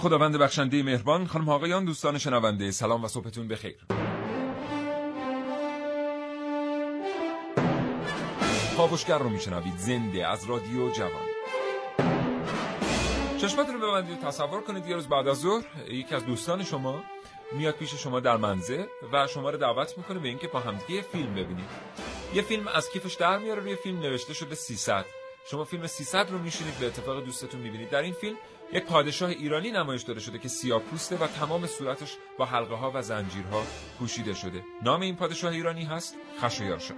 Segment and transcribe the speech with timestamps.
[0.00, 3.76] خداوند بخشنده مهربان خانم آقایان دوستان شنونده سلام و صبحتون بخیر.
[8.76, 11.26] کاوشگر رو میشنوید زنده از رادیو جوان.
[13.40, 17.02] چشمتون رو ببندید تصور کنید یه روز بعد از ظهر یکی از دوستان شما
[17.52, 21.02] میاد پیش شما در منزل و شما رو دعوت می‌کنه به اینکه با همدیگه یه
[21.02, 21.70] فیلم ببینید.
[22.34, 25.04] یه فیلم از کیفش در میاره روی فیلم نوشته شده 300
[25.50, 27.90] شما فیلم 300 رو میشینید به اتفاق دوستتون می‌بینید.
[27.90, 28.36] در این فیلم
[28.72, 32.92] یک پادشاه ایرانی نمایش داده شده که سیاه پوسته و تمام صورتش با حلقه ها
[32.94, 33.62] و زنجیرها
[33.98, 34.64] پوشیده شده.
[34.82, 36.94] نام این پادشاه ایرانی هست خشایارشا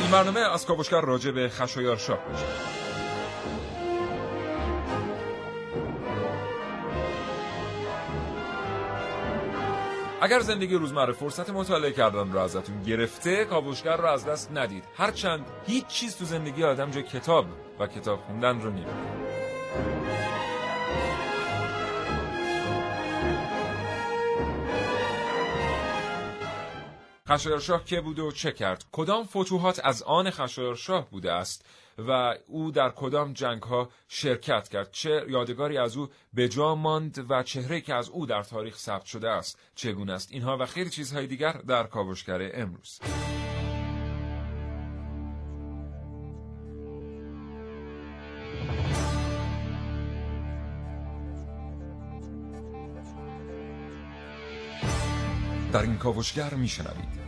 [0.00, 2.85] این برنامه از کاوشگر راجع به خشایارشا میشه
[10.20, 14.84] اگر زندگی روزمره فرصت مطالعه کردن رو ازتون گرفته کاوشگر رو از دست ندید.
[14.96, 17.46] هرچند هیچ چیز تو زندگی آدم جای کتاب
[17.78, 18.90] و کتاب خوندن رو نمیده
[27.28, 31.64] خشایارشاه که بوده و چه کرد؟ کدام فتوحات از آن خشایارشاه بوده است؟
[31.98, 34.90] و او در کدام جنگ ها شرکت کرد.
[34.90, 39.04] چه یادگاری از او به جا ماند و چهره که از او در تاریخ ثبت
[39.04, 43.00] شده است چگونه است؟ اینها و خیلی چیزهای دیگر در کاوشگر امروز.
[55.72, 57.26] در این کاوشگر میشنوید.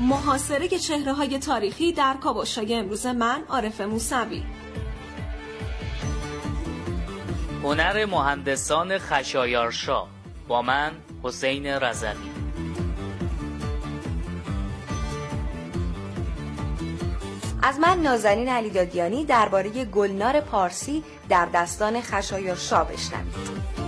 [0.00, 4.42] محاصره چهره های تاریخی در کاوشای امروز من عارف موسوی.
[7.62, 10.06] هنر مهندسان خشایارشا
[10.48, 12.30] با من حسین رزوی.
[17.62, 23.79] از من نازنین علی دادیانی درباره گلنار پارسی در دستان خشایارشا بشنوید.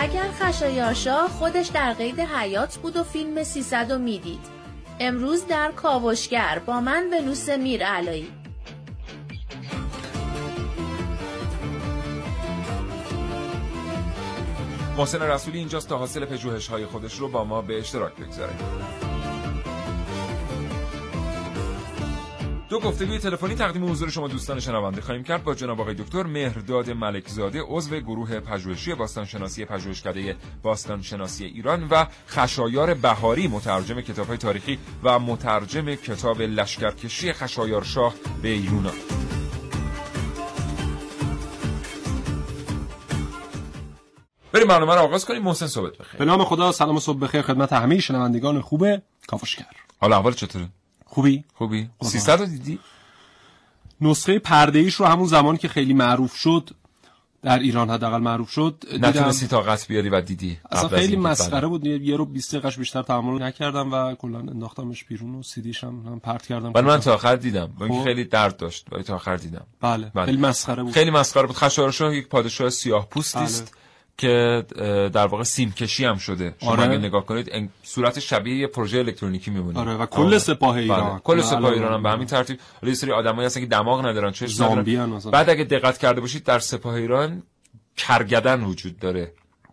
[0.00, 4.40] اگر خشایارشا خودش در قید حیات بود و فیلم 300 رو می‌دید.
[5.00, 8.28] امروز در کاوشگر با من ونوس میر علایی.
[14.96, 18.52] محسن رسولی اینجاست تا حاصل پژوهش های خودش رو با ما به اشتراک بگذاره
[22.68, 25.44] دو گفتگوی تلفنی تقدیم حضور شما دوستان شنونده خواهیم کرد.
[25.44, 32.94] با جناب آقای دکتر مهرداد ملکزاده عضو گروه پژوهشی باستانشناسی پژوهشکده باستانشناسی ایران و خشایار
[32.94, 38.94] بهاری مترجم کتابهای تاریخی و مترجم کتاب لشکرکشی خشایارشاه به یونان
[44.52, 46.18] بریم برنامه رو آغاز کنیم محسن صحبت بخیر.
[46.18, 48.86] به نام خدا سلام و صبح بخیر خدمت همه شنوندگان خوب
[49.26, 49.66] کاوشگر.
[50.00, 50.68] حالا اول چطوره؟
[51.08, 51.88] خوبی؟ خوبی.
[52.02, 52.78] 300 رو دیدی؟
[54.00, 56.70] نسخه پرده ایش رو همون زمان که خیلی معروف شد
[57.42, 61.86] در ایران حداقل معروف شد نتونستی طاقت بیاری و دیدی اصلا خیلی مسخره بود.
[61.86, 66.20] یه رو 20 دقیقش بیشتر تحمل نکردم و کلا انداختمش بیرون و سیدیش هم, هم
[66.20, 66.72] پرت کردم.
[66.74, 67.72] ولی من تا آخر دیدم.
[67.80, 69.66] اینکه خیلی درد داشت ولی تا آخر دیدم.
[69.80, 70.26] بله, بله.
[70.26, 70.92] خیلی مسخره بود.
[70.92, 71.56] خیلی مسخره بود.
[71.56, 73.62] خشایارشاه یک پادشاه سیاه پوستی است.
[73.62, 73.87] بله.
[74.18, 74.64] که
[75.12, 76.82] در واقع سیم کشی هم شده شما آره.
[76.82, 80.38] اگه نگاه کنید صورت شبیه یه پروژه الکترونیکی میمونه آره و کل آره.
[80.38, 81.20] سپاه ایران بله.
[81.24, 85.18] کل سپاه ایران هم به همین ترتیب یه سری آدمایی هستن که دماغ ندارن ندارن
[85.32, 87.42] بعد اگه دقت کرده باشید در سپاه ایران
[87.96, 89.32] کرگدن وجود داره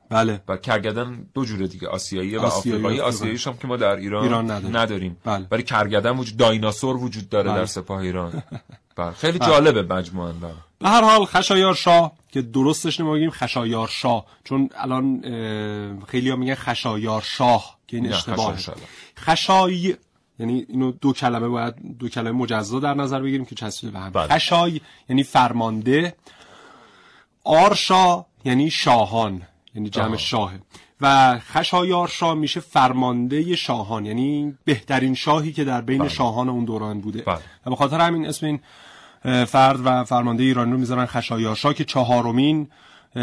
[0.10, 4.24] بله و کرگدن دو جوره دیگه آسیایی و آفریقایی آسیاییش هم که ما در ایران,
[4.24, 5.18] ایران نداریم, نداریم.
[5.24, 5.48] بله.
[5.52, 7.60] ولی کرگدن وجود دایناسور وجود داره بله.
[7.60, 8.44] در سپاه ایران
[8.96, 9.12] بله.
[9.12, 9.50] خیلی بله.
[9.50, 10.54] جالبه مجموعا بله.
[10.80, 15.22] به هر حال خشایار شاه که درستش نمیگیم خشایار شاه چون الان
[16.08, 18.58] خیلی ها میگن خشایار شاه که این اشتباهه.
[19.18, 19.96] خشای
[20.40, 24.10] یعنی اینو دو کلمه باید دو کلمه مجزا در نظر بگیریم که چسبیده به هم.
[24.10, 24.28] بله.
[24.28, 26.16] خشای یعنی فرمانده.
[27.44, 29.42] آرشا یعنی شاهان
[29.76, 30.60] یعنی جمع شاهه
[31.02, 36.10] و خشایار شاه میشه فرمانده شاهان یعنی بهترین شاهی که در بین بله.
[36.10, 37.22] شاهان اون دوران بوده.
[37.22, 37.40] بله.
[37.66, 38.60] و به خاطر همین اسم این
[39.48, 42.68] فرد و فرمانده ایران رو می‌ذارن خشایارشا که چهارمین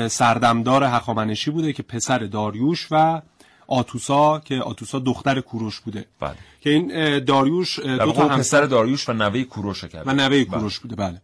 [0.09, 3.23] سردمدار هخامنشی بوده که پسر داریوش و
[3.67, 6.05] آتوسا که آتوسا دختر کوروش بوده.
[6.21, 6.35] بله.
[6.61, 10.97] که این داریوش دو تا پسر داریوش و نوه کوروش کرد و نوه کوروش بوده
[10.97, 11.23] بله.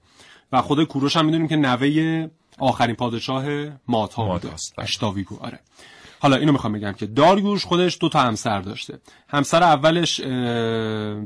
[0.52, 2.28] و خود کوروش هم می‌دونیم که نوه
[2.58, 3.44] آخرین پادشاه
[3.88, 4.48] ماتا بوده.
[4.78, 5.60] اشتاویگو آره.
[6.20, 8.98] حالا اینو می‌خوام بگم که داریوش خودش دو تا همسر داشته.
[9.28, 10.20] همسر اولش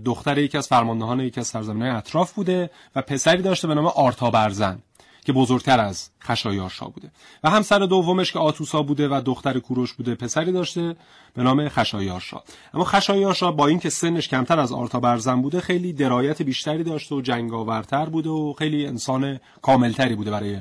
[0.04, 4.30] دختر یکی از فرماندهان یکی از سرزمین‌های اطراف بوده و پسری داشته به نام آرتا
[4.30, 4.82] برزن
[5.24, 7.10] که بزرگتر از خشایارشا بوده.
[7.44, 10.96] و همسر دومش که آتوسا بوده و دختر کوروش بوده پسری داشته
[11.34, 12.42] به نام خشایارشا
[12.74, 17.20] اما خشایارشا با اینکه سنش کمتر از آرتا برزن بوده خیلی درایت بیشتری داشته و
[17.20, 20.58] جنگاورتر بوده و خیلی انسان کاملتری بوده برای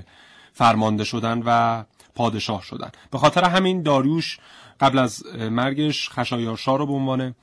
[0.54, 1.84] فرمانده شدن و
[2.16, 2.90] پادشاه شدن.
[3.12, 4.40] به خاطر همین داریوش
[4.80, 7.36] قبل از مرگش خشایارشا رو به عنوان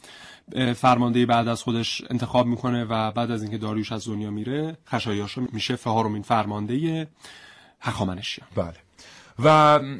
[0.76, 5.42] فرمانده بعد از خودش انتخاب می‌کنه و بعد از اینکه داریوش از دنیا میره خشایارشا
[5.52, 7.08] میشه فهارومین فرمانده
[7.80, 8.48] هخامنشیان.
[8.54, 8.76] بله.
[9.38, 9.48] و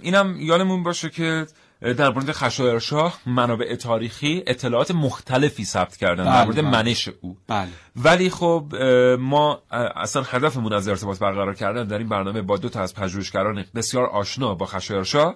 [0.02, 1.46] اینم یادمون باشه که
[1.80, 6.70] در مورد خشایارشاه منابع تاریخی اطلاعات مختلفی ثبت کردن بله در مورد بله.
[6.70, 7.68] منش او بله.
[7.96, 8.74] ولی خب
[9.18, 9.62] ما
[9.96, 14.06] اصلا هدفمون از ارتباط برقرار کردن در این برنامه با دو تا از پژوهشگران بسیار
[14.06, 15.34] آشنا با خشایارشاه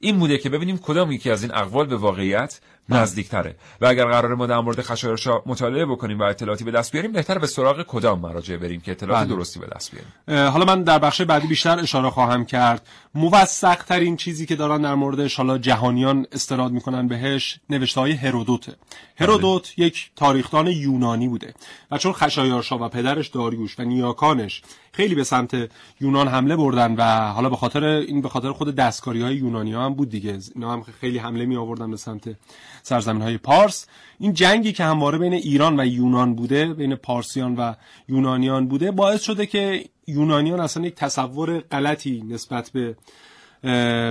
[0.00, 2.60] این بوده که ببینیم کدام یکی از این اقوال به واقعیت
[2.90, 3.56] نزدیکتره.
[3.80, 7.38] و اگر قرار ما در مورد خشایارشا مطالعه بکنیم و اطلاعاتی به دست بیاریم بهتر
[7.38, 9.36] به سراغ کدام مراجع بریم که اطلاعات بله.
[9.36, 12.86] درستی به دست بیاریم؟ حالا من در بخش بعدی بیشتر اشاره خواهم کرد.
[13.14, 18.76] موثق ترین چیزی که دارن در موردش حالا جهانیان استناد می‌کنن بهش نوشته های هرودوت
[19.16, 19.86] هرودوت بله.
[19.86, 21.54] یک تاریخدان یونانی بوده.
[21.90, 25.70] و چون خشایارشا و پدرش داریوش و نیاکانش خیلی به سمت
[26.00, 29.84] یونان حمله بردن و حالا به خاطر این به خاطر خود دستکاری های یونانی ها
[29.84, 30.38] هم بود دیگه.
[30.54, 32.36] اینا هم خیلی حمله می آوردن به سمت
[32.82, 33.86] سرزمین های پارس
[34.18, 37.74] این جنگی که همواره بین ایران و یونان بوده بین پارسیان و
[38.08, 42.96] یونانیان بوده باعث شده که یونانیان اصلا یک تصور غلطی نسبت به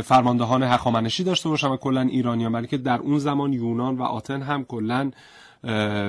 [0.01, 4.65] فرماندهان هخامنشی داشته باشن و کلا ایرانیان بلکه در اون زمان یونان و آتن هم
[4.65, 5.11] کلا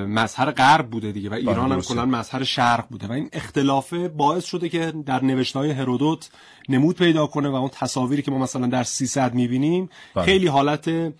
[0.07, 4.07] مظهر غرب بوده دیگه و بله، ایران هم کلا مظهر شرق بوده و این اختلافه
[4.07, 6.29] باعث شده که در نوشتهای هرودوت
[6.69, 10.25] نمود پیدا کنه و اون تصاویری که ما مثلا در 300 می‌بینیم بله.
[10.25, 11.13] خیلی حالت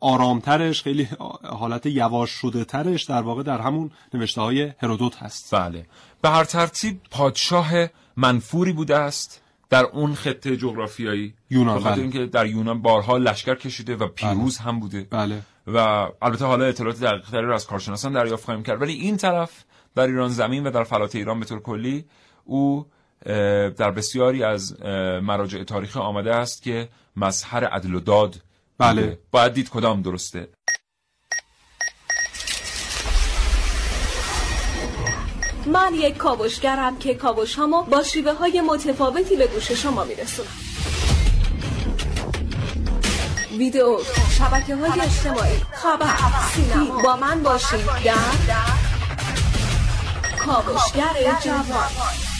[0.00, 1.08] آرامترش خیلی
[1.44, 5.54] حالت یواش شده ترش در واقع در همون نوشته های هرودوت هست.
[5.54, 5.86] بله.
[6.22, 7.70] به هر ترتیب پادشاه
[8.16, 11.34] منفوری بوده است در اون خطه جغرافیایی.
[11.50, 12.02] یونان بله.
[12.02, 14.66] اینکه در یونان بارها لشکر کشیده و پیروز بله.
[14.66, 15.06] هم بوده.
[15.10, 15.42] بله.
[15.66, 15.78] و
[16.22, 18.82] البته حالا اطلاعات دقیق رو از کارشناسان دریافت خواهیم کرد.
[18.82, 19.64] ولی این طرف
[19.94, 22.04] در ایران زمین و در فلات ایران به طور کلی
[22.44, 22.86] او
[23.76, 24.82] در بسیاری از
[25.22, 28.40] مراجع تاریخی آمده است که مظهر عدل و داد
[28.78, 29.18] بله.
[29.30, 30.48] باید دید کدام درسته.
[35.66, 40.48] من یک کاوشگرم که کاوش هامو با شیوه های متفاوتی به گوش شما میرسونم.
[43.58, 43.98] ویدیو
[44.38, 46.16] شبکه های اجتماعی خبر
[46.54, 47.02] سینما.
[47.02, 48.14] با من باشید در
[50.38, 52.35] کاوشگر جوان.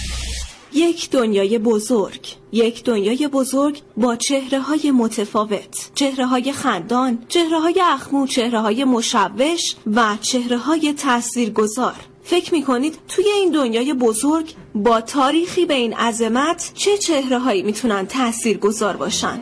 [0.76, 7.81] یک دنیای بزرگ یک دنیای بزرگ با چهره های متفاوت چهره های خندان چهره های
[7.84, 13.94] اخمو چهره های مشوش و چهره های تأثیر گذار فکر می کنید توی این دنیای
[13.94, 19.40] بزرگ با تاریخی به این عظمت چه چهره هایی می‌تونن تأثیر گذار باشن؟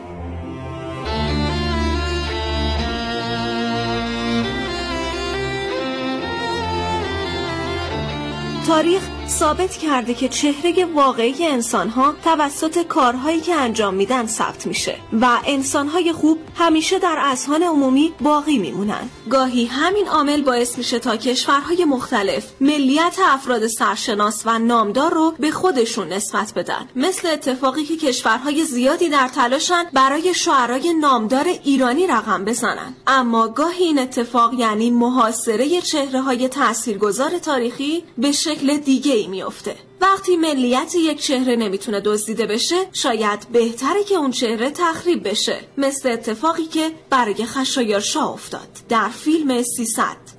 [8.67, 14.95] تاریخ ثابت کرده که چهره واقعی انسان ها توسط کارهایی که انجام میدن ثبت میشه
[15.21, 19.09] و انسان های خوب همیشه در اذهان عمومی باقی میمونن.
[19.29, 25.51] گاهی همین عامل باعث میشه تا کشورهای مختلف ملیت افراد سرشناس و نامدار رو به
[25.51, 26.89] خودشون نسبت بدن.
[26.95, 32.95] مثل اتفاقی که کشورهای زیادی در تلاشن برای شعرای نامدار ایرانی رقم بزنن.
[33.07, 39.75] اما گاهی این اتفاق یعنی محاصره چهره های تاثیرگذار تاریخی به شکل دیگه ای میفته
[40.01, 45.59] وقتی ملیت یک چهره نمی‌تونه دزدیده بشه شاید بهتره که اون چهره تخریب بشه.
[45.77, 48.67] مثل اتفاقی که برای خشایارشا افتاد.
[48.89, 50.34] در فیلم 300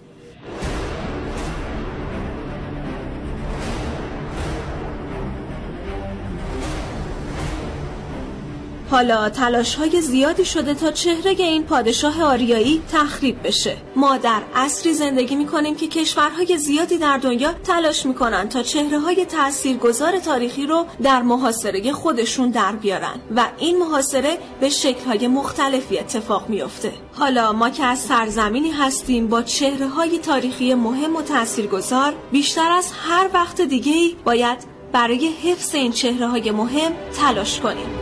[8.97, 13.77] حالا تلاش های زیادی شده تا چهره این پادشاه آریایی تخریب بشه.
[13.97, 18.99] ما در عصری زندگی می کنیم که کشورهای زیادی در دنیا تلاش می‌کنن تا چهره
[18.99, 25.29] های تاثیرگذار تاریخی رو در محاصره خودشون در بیارن و این محاصره به شکل های
[25.29, 26.93] مختلفی اتفاق میافته.
[27.13, 32.93] حالا ما که از سرزمینی هستیم با چهره های تاریخی مهم و تاثیرگذار بیشتر از
[33.09, 34.59] هر وقت دیگه باید
[34.93, 37.96] برای حفظ این چهره های مهم تلاش کنیم.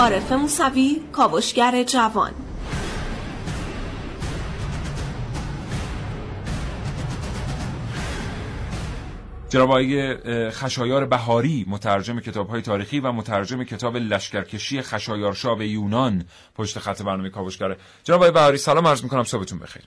[0.00, 2.30] عارف موسوی کاوشگر جوان.
[9.48, 10.16] جناب آقای
[10.50, 16.24] خشایار بهاری مترجم کتاب های تاریخی و مترجم کتاب لشکرکشی خشایارشا به یونان
[16.56, 19.82] پشت خط برنامه کاوشگره جناب آقای بهاری سلام عرض می‌کنم صبحتون بخیر.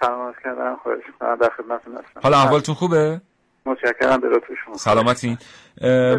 [0.00, 0.76] سلام عرض کردم
[1.40, 2.20] در خدمتتون هستم.
[2.22, 3.20] حالا احوالتون خوبه؟
[3.66, 4.76] متشکرم به لطف شما.
[4.76, 5.38] سلامتین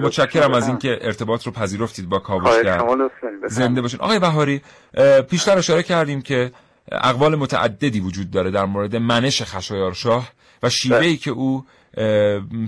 [0.04, 2.82] متشکرم از اینکه ارتباط رو پذیرفتید با کاوشگر
[3.46, 4.00] زنده باشین.
[4.00, 4.62] آقای بهاری
[5.30, 6.52] پیشتر اشاره کردیم که
[6.92, 10.30] اقوال متعددی وجود داره در مورد منش خشایارشاه
[10.64, 11.18] و شیوهی بله.
[11.18, 11.66] که او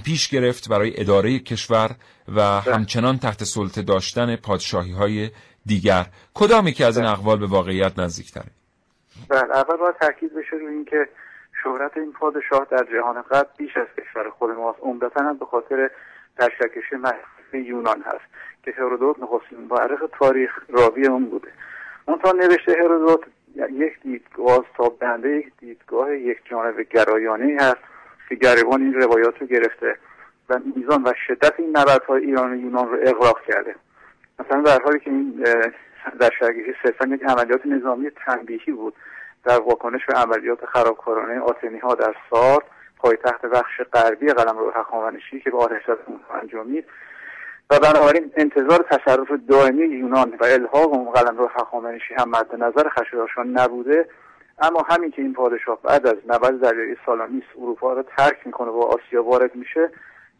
[0.05, 1.91] پیش گرفت برای اداره کشور
[2.27, 2.75] و بله.
[2.75, 5.29] همچنان تحت سلطه داشتن پادشاهی های
[5.65, 6.05] دیگر.
[6.33, 7.19] کدامی که از این بله.
[7.19, 8.51] اقوال به واقعیت نزدیکتره؟
[9.29, 11.07] بله اول باید تاکید بشه روی اینکه
[11.65, 14.79] شهرت این پادشاه در جهان قبل بیش از کشور خود ماست.
[14.81, 15.89] عمدتا هم به خاطر
[16.39, 18.25] لشکرکشی محفوظ یونان هست
[18.63, 21.47] که هرودوت نخستین مورخ تاریخ راوی اون بوده.
[22.23, 23.19] تا نوشته هرودوت
[23.55, 27.77] یک دیدگاه تا بنده یک دیدگاه یک جانب گرایانه هست
[28.29, 29.97] که گریبان این روایات رو گرفته
[30.49, 33.75] و میزان و شدت این نبردهای ایران و یونان رو اغراق کرده.
[34.39, 35.43] مثلا در حالی که این
[36.19, 38.93] در شرگیری صرفا یک عملیات نظامی تنبیهی بود.
[39.45, 42.63] در واکنش به عملیات خرابکارانه آتنی ها در سار
[42.97, 45.81] پایتخت بخش غربی قلم رو هخامنشی که به آتش
[46.41, 46.85] انجامید
[47.69, 52.89] و بنابراین انتظار تصرف دائمی یونان و الحاق اون قلم رو هخامنشی هم مد نظر
[52.89, 54.09] خشایارشان نبوده
[54.61, 58.79] اما همین که این پادشاه بعد از نبرد دریایی سالامیس اروپا رو ترک می‌کنه و
[58.79, 59.89] آسیا وارد میشه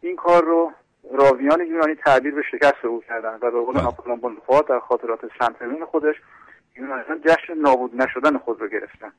[0.00, 0.72] این کار رو
[1.12, 3.82] راویان یونانی تعبیر به شکست او کردن و به قول بله.
[3.82, 6.14] ناپولون بوناپارت در خاطرات سنترین خودش
[6.78, 9.12] یونانیان جشن نابود نشدن خود رو گرفتن.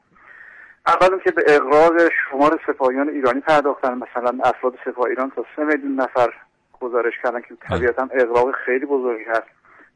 [0.87, 3.93] اول که به اقرار شمار سپاهیان ایرانی پرداختن.
[3.93, 6.33] مثلا افراد سپاه ایران تا سه میلیون نفر
[6.79, 7.77] گزارش کردن که بله.
[7.79, 9.47] طبیعتا اقراق خیلی بزرگی هست.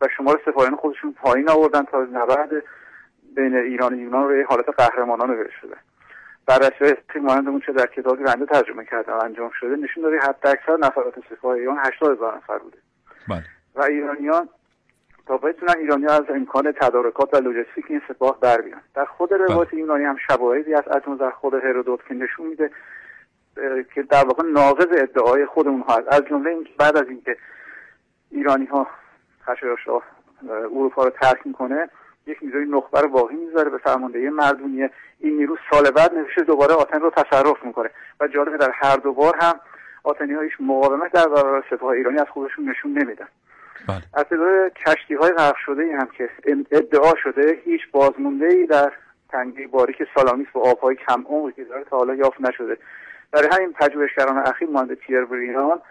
[0.02, 2.50] و شمار سپاهیان خودشون پایین آوردن تا نبرد
[3.36, 5.76] بین ایران و یونان رو حالت قهرمانانه برسیده
[6.46, 10.78] بررسی مانند اون چه در کتابی بنده ترجمه کردم انجام شده نشون داده حتی اکثر
[10.78, 12.78] نفرات سپاه ایران 80 هزار نفر بوده.
[13.30, 13.44] بله.
[13.76, 14.50] و ایرانیان
[15.28, 18.82] تا بتونن ایرانی از امکان تدارکات و لوجستیک این سپاه بر بیان.
[18.96, 19.82] در خود روایت بله.
[19.82, 22.72] ایرانی هم شواهدی از از در خود هرودوت که نشون میده
[23.96, 26.08] که در واقع ناقض ادعای خود اونها هست.
[26.14, 27.38] از جمله اینکه بعد از اینکه
[28.32, 28.88] ایرانی ها
[29.44, 30.04] خشایارشاه
[30.50, 31.90] اروپا رو ترک می‌کنه
[32.28, 36.74] یک نیروی نخبه رو باقی می‌ذاره به فرماندهی مردونیه این نیرو سال بعد نوشته دوباره
[36.74, 37.90] آتن رو تصرف می‌کنه.
[38.20, 39.60] و جالبه در هر دو بار هم
[40.04, 43.28] آتنی هایش مقاومت در برابر سپاه ایرانی از خودشون نشون نمیدن.
[43.88, 44.02] بله.
[44.14, 46.30] از تعداد کشتی های غرق شده هم که
[46.72, 48.92] ادعا شده هیچ بازمونده ای در
[49.30, 52.78] تنگه باریک سالامیس و آبهای کم عمقی که داره تا حالا یافت نشده.
[53.32, 55.82] برای همین پژوهشگران اخیر مانده پیر بریان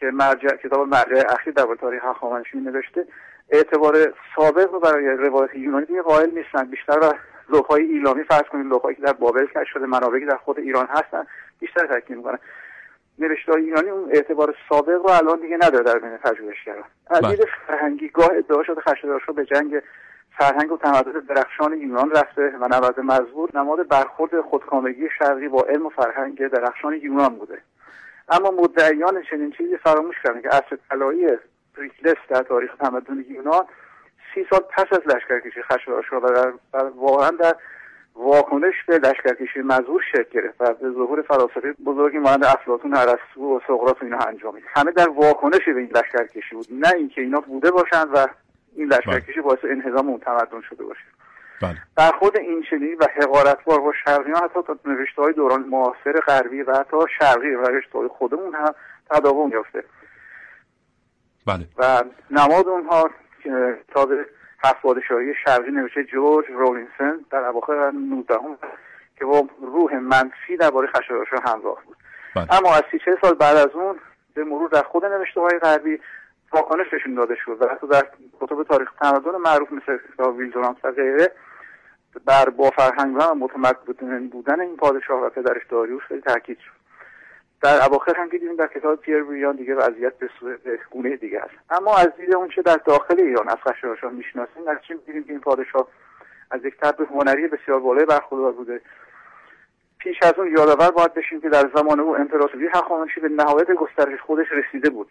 [0.00, 3.06] که مرجع کتاب مرجع اخیر در تاریخ هخامنشی نوشته
[3.50, 6.64] اعتبار سابق رو برای روایت یونانی دیگه قائل نیستن.
[6.64, 7.12] بیشتر و
[7.48, 11.26] لوحهای ایلامی فرض کنید لوحایی که در بابل کش شده منابعی در خود ایران هستن
[11.60, 12.38] بیشتر تاکید می‌کنن.
[13.22, 17.48] نوشته ایرانی اون اعتبار سابق رو الان دیگه نداره در بین پژوهشگران از دید بله.
[17.66, 19.82] فرهنگی گاه ادعا شده خشایارشا به جنگ
[20.38, 25.86] فرهنگ و تمدن درخشان یونان رفته و نبرد مزبور نماد برخورد خودکامگی شرقی با علم
[25.86, 27.58] و فرهنگ درخشان یونان بوده
[28.28, 31.26] اما مدعیان چنین چیزی فراموش کردن که اصل طلایی
[31.76, 33.64] پریکلس در تاریخ تمدن یونان
[34.34, 36.52] سی سال پس از لشکرکشی خشایارشا و در
[36.96, 37.54] واقعا در
[38.14, 43.60] واکنش به لشکرکشی مزور شکل گرفت و به ظهور فلاسفه بزرگی مانند افلاطون ارسطو و
[43.66, 46.66] سقراط و اینا انجامید همه در واکنش به این لشکرکشی بود.
[46.70, 48.26] نه اینکه اینا بوده باشند و
[48.76, 51.04] این لشکرکشی باعث انهزام اون تمدن شده باشه.
[51.62, 51.76] بله.
[51.96, 56.62] در خود این چنین و حقارتبار با شرقیان حتی تا نوشته های دوران معاصر غربی
[56.62, 58.74] و حتی شرقی و نوشته های خودمون هم
[59.10, 59.84] تداوم یافته.
[61.46, 61.66] بله.
[61.78, 63.10] و نماد اونها
[63.88, 64.12] کتاب
[64.64, 68.34] هفت پادشاهی شرقی نوشته جورج رولینسن در اواخر 19
[69.18, 71.96] که با روح منفی درباره خشایارشا همراه بود
[72.36, 72.54] بله.
[72.54, 73.98] اما از سی سال بعد از اون
[74.34, 76.00] به مرور در خود نوشته های غربی
[76.52, 78.06] واکنش نشون داده شد و حتی در
[78.40, 81.32] کتب تاریخ تمدن معروف مثل کتاب ویلدورانس و غیره
[82.24, 86.81] بر با فرهنگ و متمدن بودن این پادشاه و پدرش داریوش خیلی تاکید شد
[87.62, 90.12] در اواخر هم دیدیم در کتاب پیر بریان دیگه وضعیت
[90.64, 91.54] به گونه دیگه است.
[91.70, 95.30] اما از دید اون چه در داخل ایران از خشایارشاه می‌شناسیم در چی می‌بینیم که
[95.30, 95.88] این پادشاه
[96.50, 98.80] از یک طب هنری بسیار بالای برخوردار بوده.
[99.98, 104.20] پیش از اون یادآور باید بشیم که در زمان او امپراتوری هخامنشی به نهایت گسترش
[104.20, 105.10] خودش رسیده بود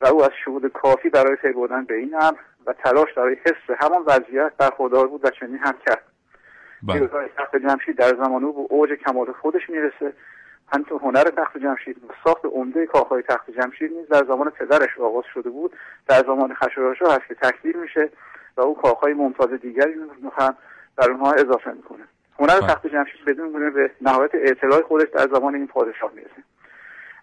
[0.00, 3.76] و او از شهود کافی برای پی بردن به این هم و تلاش برای حفظ
[3.80, 6.02] همان وضعیت برخوردار بود و چنین هم کرد.
[6.82, 7.10] بله.
[7.36, 10.12] تخت جمشید در زمان او به اوج کمال خودش می‌رسه
[10.72, 15.24] همینطور هنر تخت جمشید و ساخت عمده کاخهای تخت جمشید نیز در زمان پدرش آغاز
[15.34, 15.76] شده بود.
[16.08, 18.10] در زمان خشایارشا هست که تکمیل میشه
[18.56, 19.94] و او کاخهای ممتاز دیگری
[20.38, 20.56] هم
[20.98, 22.04] در اونها اضافه می‌کنه.
[22.38, 22.68] هنر بله.
[22.68, 26.42] تخت جمشید بدون گونه به نهایت اطلاع خودش در زمان این پادشاه می‌رسه.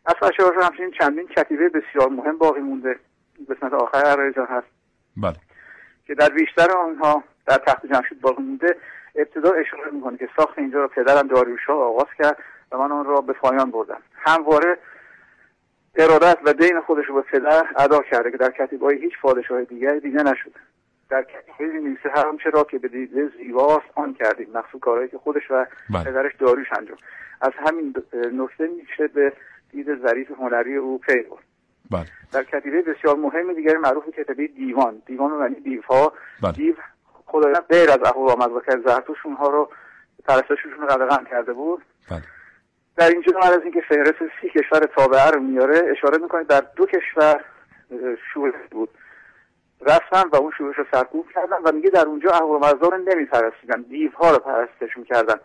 [0.05, 2.99] از اشعار همچنین چندین کتیبه بسیار مهم باقی مونده.
[3.49, 4.67] قسمت آخر ارائه هست.
[5.17, 5.35] بله.
[6.07, 8.77] که در بیشتر آنها در تخت جمشید باقی مونده
[9.15, 12.37] ابتدا اشاره می‌کنه که ساخت اینجا را پدرم داریوشا آغاز کرد
[12.71, 14.77] و من آن را به پایان بردم همواره
[15.95, 19.99] ارادت و دین خودش رو به پدر ادا کرده که در کتیبه هیچ پادشاه دیگری
[19.99, 20.59] دیده نشده
[21.09, 25.51] در کتیبه نیسته هر را که به دیده زیباست آن کردیم مخصوص کارهایی که خودش
[25.51, 26.03] و بله.
[26.03, 26.97] پدرش داریوش انجام
[27.41, 27.95] از همین
[28.33, 29.33] نکته میشه به
[29.71, 31.43] دید ظریف هنری او پی برد
[31.91, 32.05] بله.
[32.31, 36.51] در کتیبه بسیار مهم دیگر معروف کتیبه دیوان دیوان معنی دیوها بله.
[36.51, 36.75] دیو
[37.25, 39.69] خدایان غیر از اهورامزد و که زرتوش اونها رو
[40.25, 42.23] پرستششون قدغن کرده بود بله.
[42.99, 46.85] در اینجا بعد از اینکه فهرست سی کشور تابعه رو میاره اشاره می‌کنه در دو
[46.85, 47.43] کشور
[48.33, 48.89] شورش بود.
[49.81, 53.81] رفتن و اون شورش رو سرکوب کردن و میگه در اونجا اهورامزدا رو نمیپرستیدن.
[53.81, 55.35] دیوها رو پرستش می‌کردن.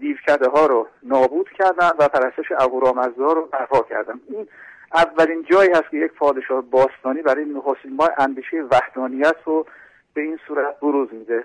[0.00, 4.20] دیوکده ها رو نابود کردن و پرستش اهورامزدا رو برپا کردن.
[4.28, 4.48] این
[4.94, 9.66] اولین جایی هست که یک پادشاه باستانی برای نخستین بار اندیشه وحدانیت رو
[10.14, 11.44] به این صورت بروز میده.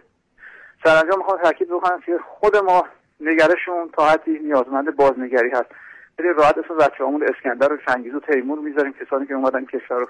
[0.84, 2.86] سرانجام می‌خوام تاکید بکنم که خود ما
[3.20, 5.70] نگرشمون تا حدی نیازمند بازنگری هست.
[6.18, 10.00] خیلی راحت اسم بچه همون اسکندر و چنگیز و تیمور می‌ذاریم کسانی که اومدن کشور
[10.00, 10.08] رو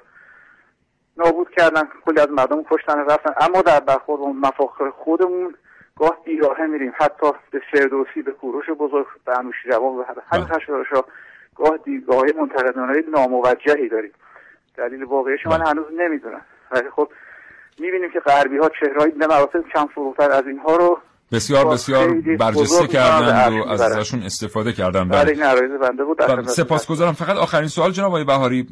[1.17, 3.33] نابود کردن کلی از مردم کشتن رفتن.
[3.41, 5.55] اما در برخورد و مفاخر خودمون
[5.99, 6.93] گاه بیراهه میریم.
[6.95, 11.11] حتی به فردوسی به کوروش بزرگ به انوشیروان و همین خشایارشا بله.
[11.55, 14.11] گاه دیدگاه منتقدانه ناموجهی داریم.
[14.77, 15.69] دلیل واقعیش من بله.
[15.69, 16.41] هنوز نمی‌دونم.
[16.71, 17.11] ولی خب
[17.79, 20.99] می‌بینیم که غربی ها چهرهایی به مراتب چند فروتر از اینها رو
[21.33, 25.09] بسیار بسیار برجسته کردن و از ازشون استفاده کردن.
[25.09, 25.31] بله.
[25.31, 27.13] این بنده بود بله، سپاسگزارم.
[27.13, 28.67] فقط آخرین سوال جناب آقای بهاری.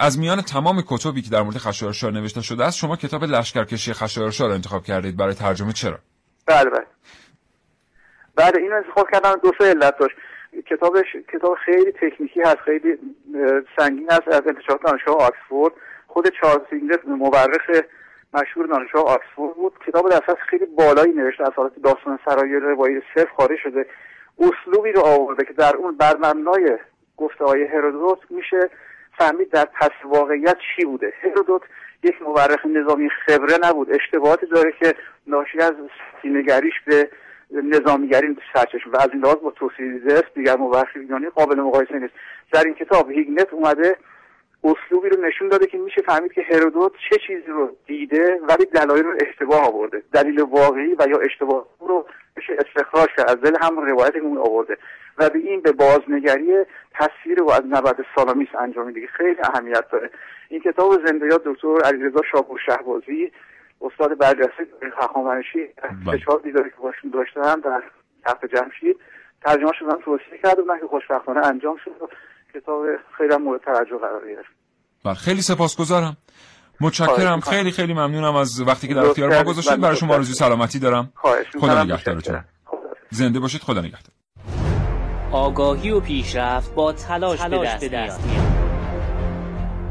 [0.00, 4.46] از میان تمام کتبی که در مورد خشایارشا نوشته شده است شما کتاب لشکرکشی خشایارشا
[4.46, 5.16] رو انتخاب کردید.
[5.16, 5.98] برای ترجمه چرا؟
[6.46, 6.86] بله بله.
[8.36, 9.40] بعد اینو انتخاب کردم.
[9.42, 10.14] دو سه علت داشت.
[10.70, 12.98] کتابش کتاب خیلی تکنیکی هست خیلی
[13.78, 15.74] سنگین است از انتشارات دانشگاه آکسفورد.
[16.06, 17.82] خود چارلز اینگلس مورخ
[18.34, 19.72] مشهور دانشگاه آکسفورد بود.
[19.86, 23.86] کتاب در خیلی بالایی نوشته از حالت داستان سرایی روایی صرف خارج شده.
[24.38, 26.78] اسلوبی رو آورده که در اون بر مبنای
[27.16, 28.70] گفته های هرودوت میشه
[29.18, 31.12] فهمید در پس واقعیت چی بوده.
[31.22, 31.62] هرودوت
[32.02, 33.88] یک مورخ نظامی خبره نبود.
[33.90, 34.94] اشتباهاتی داره که
[35.26, 35.72] ناشی از
[36.22, 37.08] سینگریش به
[37.50, 42.14] نظامیگری سرچشم و از این لحاظ با توسیدس دیگر مورخ یونانی قابل مقایسه نیست.
[42.52, 43.96] در این کتاب هیگنت اومده
[44.64, 49.04] اسلوبی رو نشون داده که میشه فهمید که هرودوت چه چیزی رو دیده ولی دلایل
[49.04, 50.02] رو اشتباه آورده.
[50.12, 53.30] دلیل واقعی و یا اشتباه رو میشه استخراج کرد.
[53.30, 54.76] از دل هم روایت اون آورده.
[55.18, 60.10] و به این به بازنگری تصویر و از نبرد سالامیس انجام دیگه خیلی اهمیت داره.
[60.48, 63.32] این کتاب زنده یاد دکتر علیرضا شاپور شهبازی
[63.80, 65.68] استاد برجسته هخامنشی
[66.06, 66.42] فشار بله.
[66.42, 67.82] دیداری که باشون داشتم در
[68.24, 68.96] تخت جمشید.
[69.44, 72.10] ترجمه شدن توصیه کرده که خوشبختانه انجام شد.
[72.54, 72.82] کتاب
[73.18, 74.48] خیلی مورد توجه قرار گرفت.
[75.04, 76.16] بله خیلی سپاسگزارم.
[76.80, 77.40] متشکرم.
[77.40, 81.12] خیلی خیلی ممنونم از وقتی که در اختیار ما گذاشتید برای شما آرزوی سلامتی دارم.
[81.60, 82.44] خدا نگهدارتون
[83.10, 83.60] زنده باشید.
[83.60, 84.12] خدا نگهدار.
[85.32, 88.42] آگاهی و پیشرفت با تلاش, تلاش به دست میاد.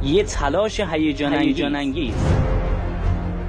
[0.04, 2.16] یه تلاش هیجان انگیز.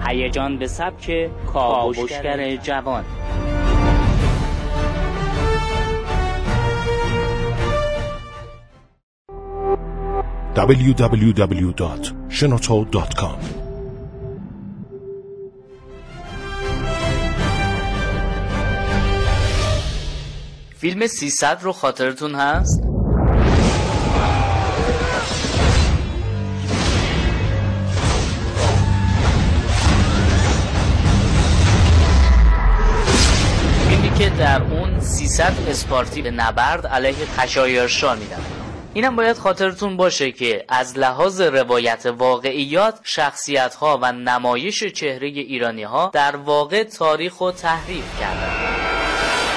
[0.06, 3.04] هیجان به سبک کاوشگر جوان.
[10.56, 13.38] www.shenoto.com
[20.76, 22.82] فیلم 300 رو خاطرتون هست؟
[33.88, 38.61] فیلمی که در اون 300 اسپارتی به نبرد علیه خشایارشا میدن
[38.94, 45.82] اینم باید خاطرتون باشه که از لحاظ روایت واقعیات شخصیت ها و نمایش چهره ایرانی
[45.82, 48.72] ها در واقع تاریخ و تحریف کردن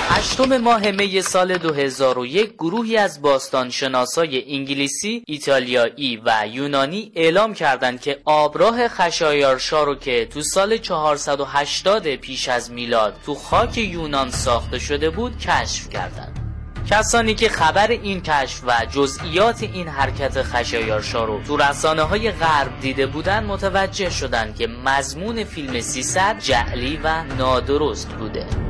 [0.09, 8.19] هشتم ماه می سال 2001 گروهی از باستانشناسای انگلیسی، ایتالیایی و یونانی اعلام کردند که
[8.25, 15.09] آبراه خشایارشا رو که تو سال 480 پیش از میلاد تو خاک یونان ساخته شده
[15.09, 16.44] بود کشف کردند.
[16.89, 22.79] کسانی که خبر این کشف و جزئیات این حرکت خشایارشا رو تو رسانه های غرب
[22.79, 28.64] دیده بودن متوجه شدن که مضمون فیلم 300 جعلی و نادرست بوده.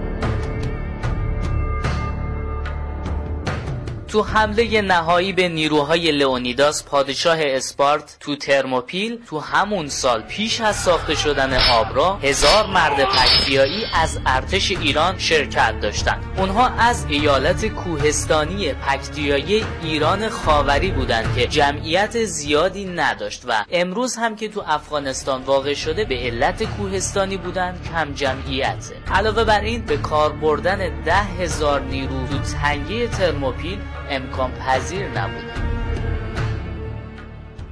[4.07, 10.75] تو حمله نهایی به نیروهای لئونیداس پادشاه اسپارت تو ترموپیل تو همون سال پیش از
[10.75, 16.23] ساخته شدن آبرا هزار مرد پکتیایی از ارتش ایران شرکت داشتند.
[16.37, 24.35] اونها از ایالت کوهستانی پکتیایی ایران خاوری بودند که جمعیت زیادی نداشت و امروز هم
[24.35, 29.97] که تو افغانستان واقع شده به علت کوهستانی بودند کم جمعیته علاوه بر این به
[29.97, 35.45] کار بردن ده هزار نیرو تو تنگه ترموپیل امکان پذیر نبود.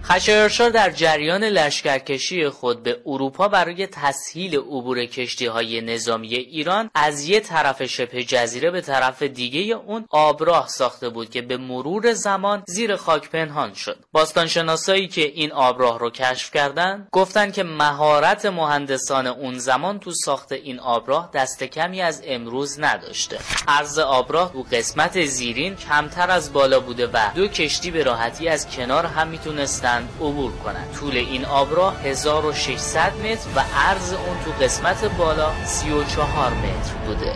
[0.06, 7.30] خشایارشا در جریان لشکرکشی خود به اروپا برای تسهیل عبور کشتی های نظامی ایران از
[7.30, 12.64] یه طرف شبه جزیره به طرف دیگه اون آبراه ساخته بود که به مرور زمان
[12.68, 13.98] زیر خاک پنهان شد.
[14.12, 20.52] باستانشناسایی که این آبراه رو کشف کردن گفتن که مهارت مهندسان اون زمان تو ساخت
[20.52, 23.40] این آبراه دست کمی از امروز نداشته.
[23.68, 28.70] عرض آبراه تو قسمت زیرین کمتر از بالا بوده و دو کشتی به راحتی از
[28.70, 30.92] کنار هم می‌تونستن عبور کنند.
[31.00, 37.36] طول این آبراه 1600 متر و عرض اون تو قسمت بالا 34 متر بوده.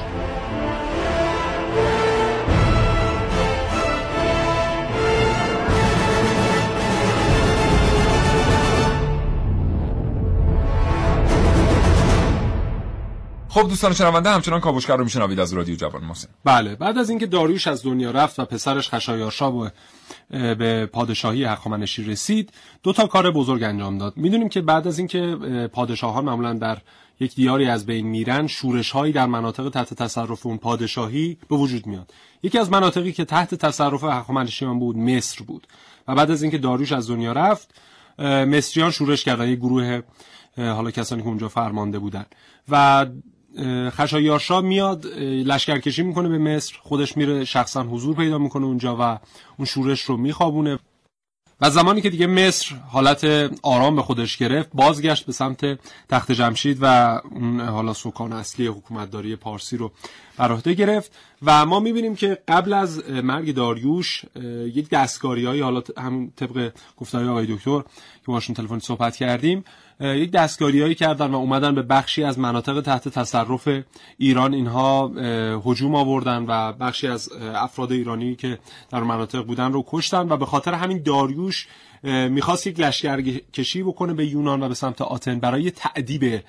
[13.58, 16.28] خب دوستان شنونده همچنان کاوشگر رو میشنوید از رادیو جوان محسن.
[16.43, 19.72] بله بعد از اینکه داریوش از دنیا رفت و پسرش خشایارشا
[20.30, 24.17] به پادشاهی هخامنشی رسید دو تا کار بزرگ انجام داد.
[24.17, 25.38] می‌دونیم که بعد از اینکه
[25.74, 26.78] پادشاهان معمولا در
[27.20, 31.88] یک دیاری از بین میرن شورش هایی در مناطق تحت تصرف اون پادشاهی به وجود
[31.88, 32.13] میاد.
[32.43, 35.67] یکی از مناطقی که تحت تصرف هخامنشیان بود مصر بود.
[36.08, 37.74] و بعد از اینکه داریوش از دنیا رفت
[38.48, 40.02] مصریان شورش کردن یک گروه
[40.58, 42.26] حالا کسانی که اونجا فرمانده بودن.
[42.70, 43.06] و
[43.89, 46.76] خشایارشا میاد لشکرکشی می‌کنه به مصر.
[46.82, 49.20] خودش میره شخصا حضور پیدا می‌کنه اونجا و
[49.58, 50.80] اون شورش رو میخوابونه.
[51.62, 53.24] و زمانی که دیگه مصر حالت
[53.62, 56.86] آرام به خودش گرفت بازگشت به سمت تخت جمشید و
[57.32, 59.91] اون حالا سکان اصلی حکومتداری پارسی رو
[60.38, 61.12] بر عهده گرفت.
[61.41, 64.26] و ما می‌بینیم که قبل از مرگ داریوش
[64.74, 69.63] یک دستکاری حالا هم طبق گفتاری آقای دکتر که باشون تلفن صحبت کردیم
[69.99, 73.69] یک دستکاریهایی کردن و اومدن به بخشی از مناطق تحت تصرف
[74.17, 74.53] ایران.
[74.53, 75.07] اینها
[75.65, 80.45] هجوم آوردن و بخشی از افراد ایرانی که در مناطق بودن رو کشتن و به
[80.45, 81.67] خاطر همین داریوش
[82.29, 83.21] می‌خواست یک لشکر
[83.53, 86.43] کشی بکنه به یونان و به سمت آتن برای تعدیب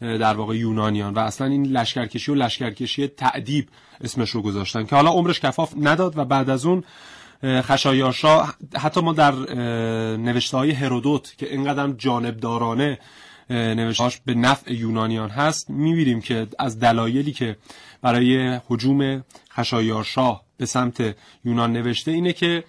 [0.00, 1.14] در واقع یونانیان.
[1.14, 3.68] و اصلا این لشکرکشی و لشکرکشی تعدیب
[4.00, 6.84] اسمش رو گذاشتن که حالا عمرش کفاف نداد و بعد از اون
[7.44, 8.44] خشایارشا
[8.76, 9.32] حتی ما در
[10.16, 12.98] نوشته های هرودوت که اینقدر جانبدارانه
[13.50, 17.56] نوشتهاش به نفع یونانیان هست می‌بینیم که از دلایلی که
[18.02, 22.64] برای حجوم خشایارشاه به سمت یونان نوشته اینه که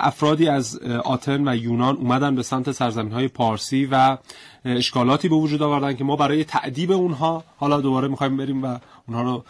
[0.00, 4.18] افرادی از آتن و یونان اومدن به سمت سرزمین های پارسی و
[4.64, 9.22] اشکالاتی به وجود آوردن که ما برای تعدیب اونها حالا دوباره می‌خوایم بریم و اونها
[9.22, 9.44] رو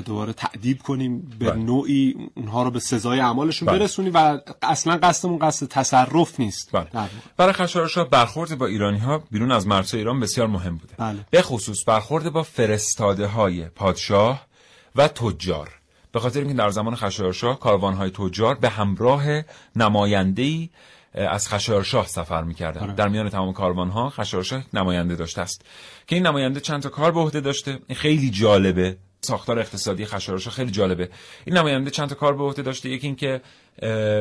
[0.00, 1.62] دوباره تعدیب کنیم به بله.
[1.62, 3.78] نوعی اونها رو به سزای اعمالشون بله.
[3.78, 6.86] برسونیم و اصلا قصدمون قصد تصرف نیست بله.
[7.36, 11.18] برای خشایارشا برخورد با ایرانی ها بیرون از مرزهای ایران بسیار مهم بوده بله.
[11.30, 14.46] به خصوص برخورد با فرستاده های پادشاه
[14.96, 15.79] و تجار
[16.12, 19.24] به خاطر اینکه در زمان خشایارشاه کاروانهای تجار به همراه
[19.76, 20.70] نماینده‌ای
[21.14, 22.80] از خشایارشاه سفر می‌کردن.
[22.80, 22.92] آره.
[22.92, 25.64] در میان تمام کاروانها خشایارشاه نماینده داشته است.
[26.06, 27.78] که این نماینده چند تا کار به عهده داشته.
[27.86, 28.96] این خیلی جالبه.
[29.22, 31.08] ساختار اقتصادی خشایارشاه خیلی جالبه.
[31.44, 32.88] این نماینده چند تا کار به عهده داشته.
[32.88, 33.40] یکی اینکه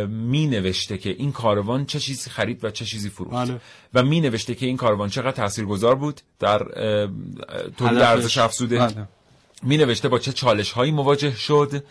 [0.10, 3.47] می نوشته که این کاروان چه چیزی خرید و چه چیزی فروخت.
[3.47, 3.62] بله.
[3.93, 6.60] و می نوشته که این کاروان چقدر تاثیرگذار بود در
[7.78, 8.80] تولید ارزش افزوده.
[8.80, 9.08] بله.
[9.63, 11.83] می نوشته با چه چالش هایی مواجه شد.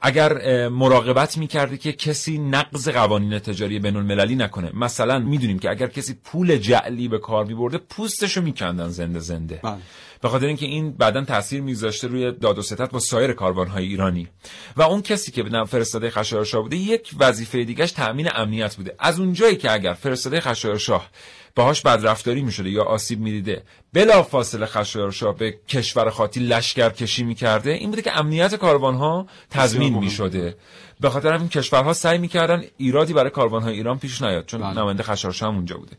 [0.00, 4.70] اگر مراقبت می‌کرده که کسی نقض قوانین تجاری بین المللی نکنه.
[4.74, 9.60] مثلا می‌دونیم که اگر کسی پول جعلی به کار میبرده پوستشو میکندن زنده زنده.
[9.62, 9.76] بله.
[10.20, 14.28] به خاطر اینکه این بعدا تاثیر میذاشته روی داد و ستد با سایر کاروانهای ایرانی.
[14.76, 18.94] و اون کسی که فرستاده خشایارشاه بوده یک وظیفه دیگهش تأمین امنیت بوده.
[18.98, 21.10] از اونجایی که اگر فرستاده خشایارشاه
[21.56, 23.62] باهاش بدرفتاری می‌شده یا آسیب می‌دیده
[23.92, 27.70] بلا فاصله خشایارشاه به کشور خاطی لشکر کشی می‌کرده.
[27.70, 30.56] این بوده که امنیت کاروان ها تضمین می‌شده.
[31.00, 34.78] به خاطر همین کشورها سعی می‌کردن ایرادی برای کاروان های ایران پیش نیاد چون بله.
[34.80, 35.96] نماینده خشایارشاه هم اونجا بوده.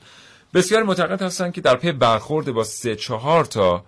[0.54, 3.86] بسیار معتقد هستن که در پی برخورد با سه چهار تا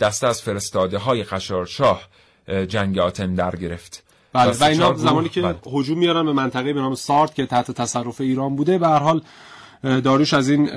[0.00, 2.08] دسته از فرستاده های خشایارشاه
[2.68, 4.02] جنگ آتن در گرفت.
[4.32, 5.56] بله و اینا زمانی که بله.
[5.72, 9.22] هجوم میارن به منطقه به نام سارت که تحت تصرف ایران بوده به هر حال
[9.82, 10.72] داریوش از این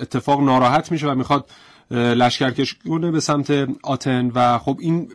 [0.00, 1.50] اتفاق ناراحت میشه و می‌خواد
[1.90, 5.08] لشکرکش کنه به سمت آتن و خب این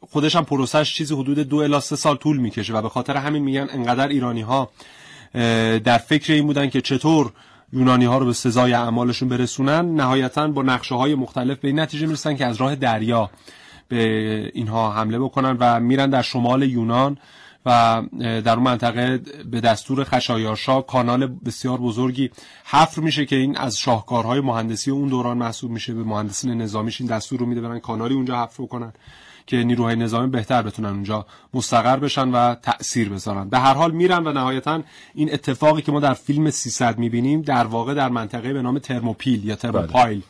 [0.00, 3.42] خودش هم پروسش چیزی حدود دو الی سه سال طول می‌کشه و به خاطر همین
[3.42, 4.70] میگن انقدر ایرانی ها
[5.84, 7.32] در فکر این بودن که چطور
[7.72, 12.06] یونانی ها رو به سزای اعمالشون برسونن نهایتا با نقشه های مختلف به این نتیجه
[12.06, 13.30] می‌رسن که از راه دریا
[13.88, 17.18] به اینها حمله بکنن و میرن در شمال یونان.
[17.66, 19.18] و در منطقه
[19.50, 22.30] به دستور خشایارشا کانال بسیار بزرگی
[22.64, 27.10] حفر میشه که این از شاهکارهای مهندسی اون دوران محسوب میشه به مهندسین نظامیش این
[27.10, 28.92] دستور رو میده برن کانالی اونجا حفر بکنن
[29.46, 33.48] که نیروهای نظامی بهتر بتونن اونجا مستقر بشن و تأثیر بذارن.
[33.48, 34.82] به هر حال میرن و نهایتا
[35.14, 39.44] این اتفاقی که ما در فیلم 300 می‌بینیم در واقع در منطقه به نام ترموپیل
[39.44, 40.22] یا ترموپایل.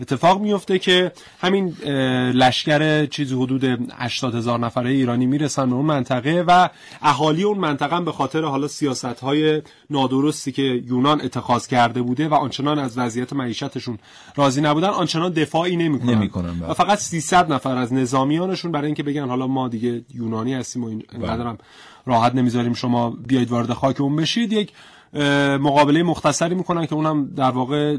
[0.00, 1.68] اتفاق میفته که همین
[2.34, 6.68] لشکر چیزی حدود 80 هزار نفره ایرانی می‌رسن به اون منطقه و
[7.02, 12.34] اهالی اون منطقه به خاطر حالا سیاست های نادرستی که یونان اتخاذ کرده بوده و
[12.34, 13.98] آنچنان از وضعیت معیشتشون
[14.36, 19.28] راضی نبودن آنچنان دفاعی نمی‌کنن, نمی‌کنن و فقط 300 نفر از نظامیانشون برای اینکه بگن
[19.28, 21.66] حالا ما دیگه یونانی هستیم و اینقدرم بله.
[22.06, 24.72] راحت نمی‌ذاریم شما بیاید وارد خاک اون بشید یک
[25.60, 27.96] مقابله مختصری می‌کنن که اونم در واقع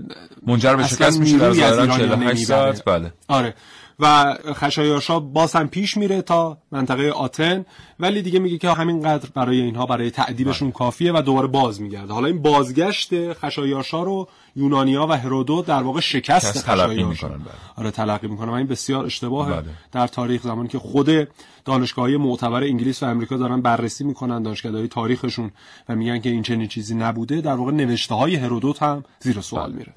[0.47, 3.13] منجر به شکست میشه در ظاهرا 48 ساعت بله.
[3.27, 3.53] آره.
[3.99, 7.65] و خشایارشا باز هم پیش میره تا منطقه آتن
[7.99, 12.27] ولی دیگه میگه که همینقدر برای اینها برای تعدیبشون کافیه و دوباره باز میگرده حالا
[12.27, 17.47] این بازگشت خشایارشا رو یونانیا و هرودوت در واقع شکست تلقی می‌کنن بله.
[17.75, 19.69] آره تلقی می‌کنن و این بسیار اشتباهه بله.
[19.91, 21.27] در تاریخ زمانی که خود
[21.65, 25.51] دانشگاهی معتبر انگلیس و امریکا دارن بررسی می‌کنن دانشگاهی تاریخشون
[25.89, 29.69] و میگن که این چنین چیزی نبوده در واقع نوشته های هرودوت هم زیر سوال
[29.69, 29.77] بله.
[29.77, 29.93] میره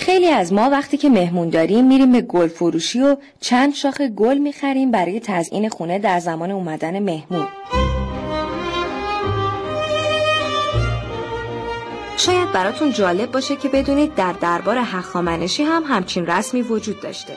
[0.00, 4.38] خیلی از ما وقتی که مهمون داریم میریم به گل فروشی و چند شاخ گل
[4.38, 7.46] می‌خریم برای تزیین خونه در زمان اومدن مهمون.
[12.16, 17.36] شاید براتون جالب باشه که بدونید در دربار هخامنشی هم همچین رسمی وجود داشته.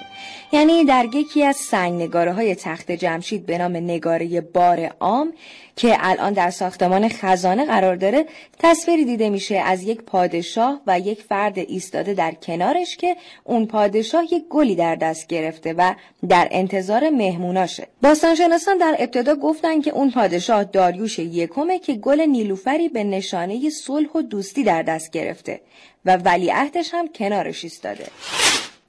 [0.51, 5.33] یعنی در یکی از سنگ نگاره های تخت جمشید به نام نگاره بار عام
[5.75, 8.25] که الان در ساختمان خزانه قرار داره
[8.59, 14.23] تصویری دیده میشه از یک پادشاه و یک فرد ایستاده در کنارش که اون پادشاه
[14.33, 15.95] یک گلی در دست گرفته و
[16.29, 17.87] در انتظار مهموناشه.
[18.01, 24.09] باستانشناسان در ابتدا گفتن که اون پادشاه داریوش یکمه که گل نیلوفری به نشانه صلح
[24.15, 25.61] و دوستی در دست گرفته
[26.05, 28.05] و ولیعهدش هم کنارش ایستاده.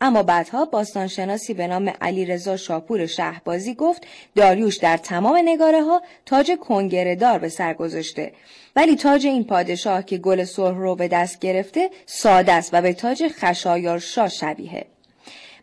[0.04, 6.02] اما بعدها باستانشناسی به نام علی رضا شاپور شهبازی گفت داریوش در تمام نگاره ها
[6.26, 8.32] تاج کنگره به سر گذاشته.
[8.76, 12.92] ولی تاج این پادشاه که گل سرخ رو به دست گرفته ساده است و به
[12.92, 14.86] تاج خشایار شاه شبیه.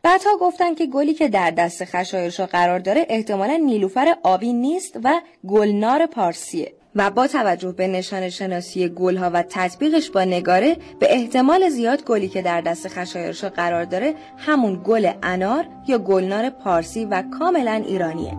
[0.03, 5.21] بعدها گفتن که گلی که در دست خشایارشا قرار داره احتمالا نیلوفر آبی نیست و
[5.47, 6.71] گلنار پارسیه.
[6.95, 12.27] و با توجه به نشان شناسی گلها و تطبیقش با نگاره به احتمال زیاد گلی
[12.27, 18.37] که در دست خشایارشا قرار داره همون گل انار یا گلنار پارسی و کاملا ایرانیه.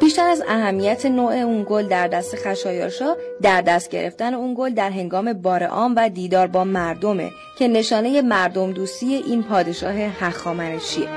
[0.00, 4.90] بیشتر از اهمیت نوع اون گل در دست خشایارشا در دست گرفتن اون گل در
[4.90, 11.08] هنگام بار عام و دیدار با مردمه که نشانه مردم دوستی این پادشاه هخامنشیه.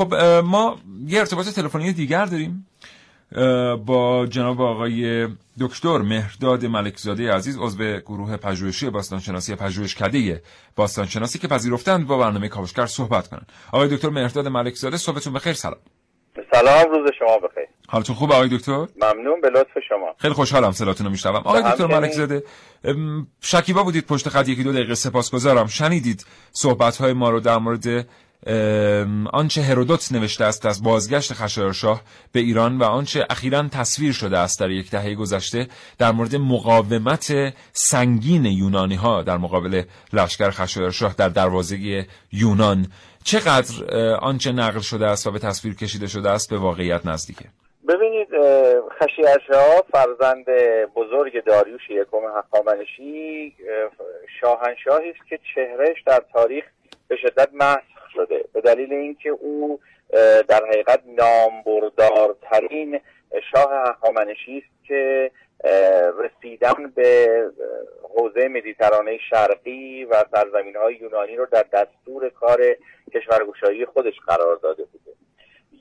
[0.00, 2.66] خب ما یه ارتباط تلفنی دیگر داریم
[3.86, 5.28] با جناب آقای
[5.60, 10.42] دکتر مهرداد ملکزاده عزیز عضو گروه پژوهشی باستانشناسی پژوهشکده
[10.76, 13.52] باستانشناسی که پذیرفتند با برنامه کاوشگر صحبت کنند.
[13.72, 15.80] آقای دکتر مهرداد ملکزاده صحبتون بخیر سلام.
[16.52, 17.64] سلام روز شما بخیر.
[17.88, 20.14] حالتون خوبه آقای دکتر؟ ممنون به لطف شما.
[20.18, 21.36] خیلی خوشحالم صداتون رو میشنوم.
[21.36, 22.42] آقای دکتر ملکزاده
[23.40, 25.66] شکیبا بودید پشت خط یکی دو دقیقه سپاسگزارم.
[25.66, 28.06] شنیدید صحبت های ما رو در مورد
[29.32, 34.60] آنچه هرودوت نوشته است از بازگشت خشایارشاه به ایران و آنچه اخیرا تصویر شده است
[34.60, 35.66] در یک دهه گذشته
[35.98, 37.32] در مورد مقاومت
[37.72, 42.86] سنگین یونانی ها در مقابل لشکر خشایارشاه در دروازه یونان.
[43.24, 43.84] چقدر
[44.20, 47.44] آنچه نقل شده است و به تصویر کشیده شده است به واقعیت نزدیکه؟
[47.88, 48.28] ببینید
[49.02, 50.44] خشایارشاه فرزند
[50.96, 53.54] بزرگ داریوش یکم هخامنشی
[54.40, 56.64] شاهنشاهی است که چهرهش در تاریخ
[57.08, 57.82] به شدت محض
[58.14, 58.44] شده.
[58.52, 59.80] به دلیل اینکه او
[60.48, 63.00] در حقیقت نامبردارترین
[63.52, 65.30] شاه هخامنشی است که
[66.18, 67.28] رسیدن به
[68.02, 72.76] حوزه مدیترانه شرقی و سرزمین های یونانی رو در دستور کار
[73.14, 75.10] کشورگشایی خودش قرار داده بوده.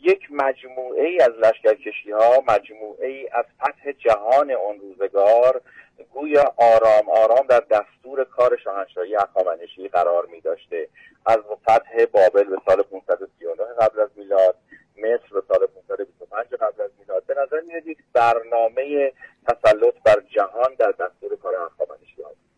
[0.02, 5.62] یک مجموعه ای از لشکرکشی ها مجموعه ای از فتح جهان اون روزگار
[6.04, 10.88] گویا آرام آرام در دستور کار شاهنشاهی هخامنشی قرار می داشته.
[11.26, 14.56] از فتح بابل به سال 539 قبل از میلاد
[14.98, 17.24] مصر به سال 525 قبل از میلاد.
[17.24, 19.14] به نظر میاد یک برنامه
[19.48, 22.50] تسلط بر جهان در دستور کار هخامنشی هست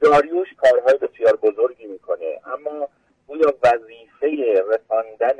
[0.00, 2.88] داریوش کارهای بسیار بزرگی می‌کنه اما
[3.26, 5.38] گویا وظیفه رساندن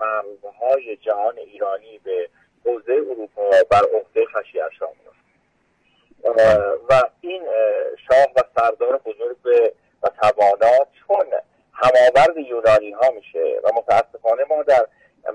[0.00, 2.28] مرزهای جهان ایرانی به
[2.64, 4.90] حوزه اروپا بر عهده خشیرشاه
[6.88, 7.42] و این
[8.08, 9.36] شاه و سردار بزرگ
[10.02, 11.26] و توانا چون
[11.72, 14.86] هماورد یونانی ها میشه و متاسفانه ما در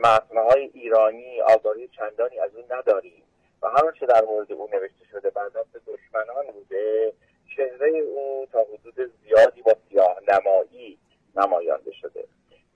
[0.03, 3.23] متنهای ایرانی آگاهی چندانی از اون نداریم.
[3.61, 5.51] و هر چه در مورد او نوشته شده بعد
[5.87, 7.13] دشمنان بوده
[7.55, 10.97] چهره او تا حدود زیادی با سیاه نمایی
[11.35, 12.23] نمایانده شده.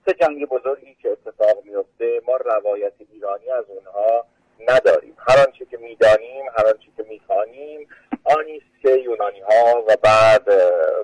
[0.05, 4.25] سه جنگ بزرگی که اتفاق میفته ما روایت ایرانی از اونها
[4.59, 5.17] نداریم.
[5.27, 7.87] هر آنچه که می‌دانیم هر آنچه که می‌خوانیم
[8.25, 10.49] آنی که یونانی ها و بعد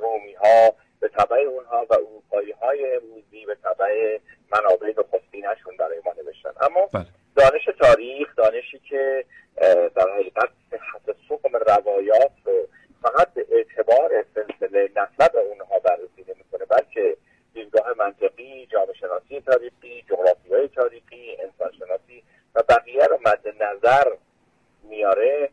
[0.02, 4.18] رومی ها به طبع اونها و اروپایی های امروزی به طبع
[4.52, 7.06] منابع نخستینشون برای ما نوشتن اما بله.
[7.36, 9.26] دانش تاریخ دانشی که
[9.96, 12.68] در حقیقت صحت سقم روایات رو
[13.02, 17.18] فقط به اعتبار سلسله نسب اونها بررسی نمی‌کنه بلکه
[17.54, 22.24] دیدگاه منطقی جامعه شناسی تاریخی جغرافی های تاریخی انسان شناسی
[22.56, 24.12] و بقیه رو مد نظر
[24.84, 25.50] میاره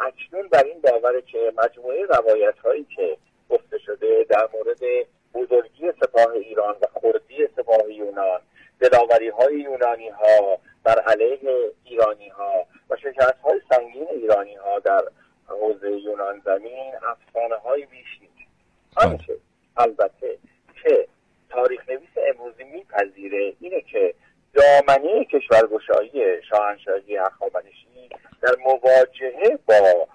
[0.00, 3.16] اکنون بر این باوره که مجموعه روایت هایی که
[3.48, 8.40] گفته شده در مورد بزرگی سپاه ایران و خردی سپاه یونان
[8.80, 15.02] دلاوری های یونانی ها بر علیه ایرانی ها و شکست های سنگین ایرانی ها در
[15.48, 18.50] حوزه یونان زمین افسانه های بیش نیست
[18.96, 19.36] آنچه
[19.76, 20.38] البته
[20.82, 21.08] که
[21.50, 24.14] تاریخ نویس امروزی میپذیره اینه که
[24.54, 28.08] دامنه کشورگشایی شاهنشاهی هخامنشی
[28.42, 30.08] در مواجهه با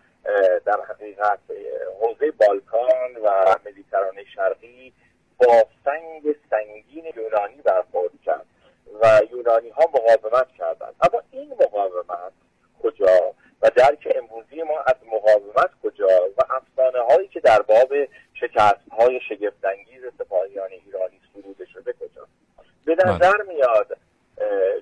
[0.65, 1.39] در حقیقت
[2.01, 4.93] حوزه بالکان و مدیترانه شرقی
[5.37, 8.45] با سنگ سنگین یونانی برخورد کرد
[9.01, 12.33] و یونانی ها مقاومت کردند اما این مقاومت
[12.83, 17.93] کجا و درک امروزی ما از مقاومت کجا و افسانه هایی که در باب
[18.33, 22.27] شکست های شگفتانگیز سپاهیان ایرانی سروده شده کجا
[22.85, 23.97] به نظر میاد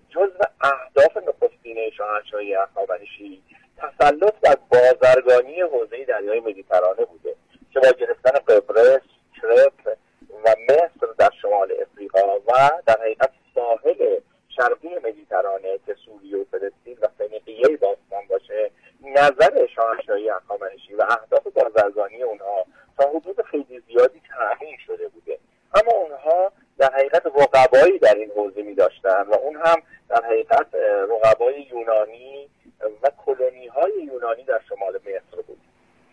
[0.10, 3.44] جزو اهداف نخستین شاهنشاهی هخامنشی
[3.78, 7.36] تسلط بر بازرگانی حوزه دریای مدیترانه بوده
[7.74, 9.02] که با گرفتن قبرس
[9.42, 9.98] کرپ
[10.46, 14.20] و مصر در شمال افریقا و در حقیقت ساحل
[14.56, 21.48] شرقی مدیترانه که سوریه و فلسطین و فنیقیه باستان باشه نظر شاهنشاهی هخامنشی و اهداف
[21.48, 22.66] بازرگانی اونها
[22.98, 25.40] تا حدود خیلی زیادی تعمین شده بوده
[25.76, 30.68] اما اونها در حقیقت رقبایی در این حوزه می داشتن و اون هم در حقیقت
[31.10, 32.50] رقبای یونانی
[33.04, 35.60] و کلونی های یونانی در شمال مصر بود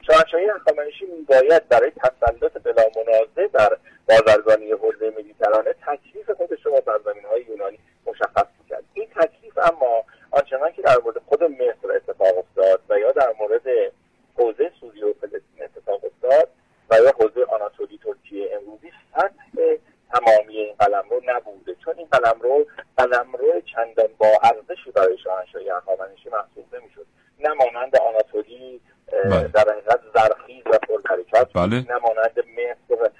[0.06, 3.76] شاهنشاهی هخامنشی میباید برای تسلط بلا منازع در
[4.08, 10.04] بازرگانی حوزه مدیترانه تکلیف خودش رو با سرزمین های یونانی مشخص کرد این تکلیف اما
[10.30, 13.92] آنچنان که در مورد خود مصر اتفاق افتاد و یا در مورد
[14.36, 16.48] حوزه سوریه و فلسطین اتفاق افتاد
[16.90, 19.76] و یا حوزه آناتولی ترکیه امروزی سطح
[20.12, 25.18] تمامی این قلم رو نبوده چون این قلم رو قلم رو چندان با ارزشی برای
[25.18, 27.06] شاهنشاهی هخامنشی محسوب نمی‌شد
[27.40, 28.80] نه مانند آناتولی
[29.24, 29.48] بله.
[29.48, 31.76] در حقیقت زرخیز و پرحرکت بله.
[31.76, 33.10] نه مانند مصر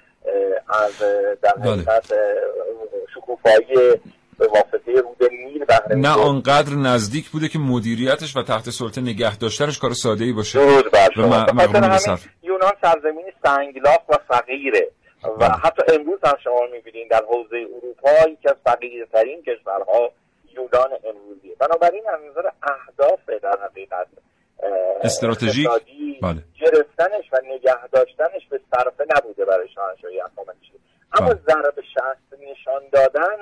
[0.69, 0.99] از
[1.41, 1.71] در بله.
[1.71, 3.05] حقیقت بله.
[3.15, 4.01] شکوفایی
[4.39, 9.37] به واسطه رود نیل بهره نه آنقدر نزدیک بوده که مدیریتش و تحت سلطه نگه
[9.37, 10.81] داشتنش کار ساده ای باشه و
[12.43, 14.87] یونان سرزمین سنگلاخ و فقیره
[15.39, 20.11] و حتی امروز هم شما می‌بینید در حوزه اروپا یکی از فقیرترین کشورها
[20.55, 24.07] یونان امروزیه بنابراین از نظر اهداف در حقیقت
[25.03, 25.67] استراتژیک؟
[26.21, 26.43] بله.
[26.61, 31.39] گرفتنش و نگه داشتنش به صرفه نبوده برای شاهنشاهی اما بله.
[31.47, 33.37] ضرب شست نشان دادن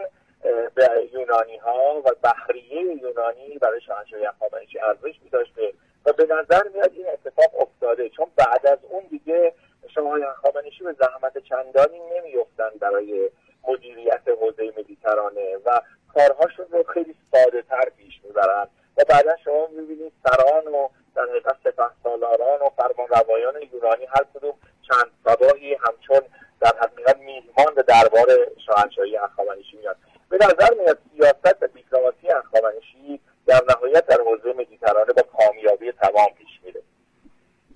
[0.76, 0.90] به
[1.32, 5.74] یونانی ها و بحریه یونانی برای شاهنشاهی هخامنشی ارزش میداشته
[6.06, 9.54] و به نظر میاد این اتفاق افتاده چون بعد از اون دیگه
[9.96, 13.30] شماهای هخامنشی به زحمت چندانی نمیفتن برای
[13.68, 15.82] مدیریت حوزه مدیترانه و
[16.14, 18.68] کارهاشون رو خیلی ساده تر پیش می‌برن
[18.98, 24.26] و بعدا شما می‌بینید سران و در حقیقت سپه سالاران و فرمان روایان یونانی هر
[24.34, 24.54] کدوم
[24.90, 26.22] چند سباهی همچون
[26.62, 28.28] در حقیقت میهمان به دربار
[28.66, 29.98] شاهنشاهی هخامنشی میاد
[30.32, 36.28] به نظر میاد سیاست و دیپلماسی هخامنشی در نهایت در حوزه مدیترانه با کامیابی تمام
[36.38, 36.82] پیش میره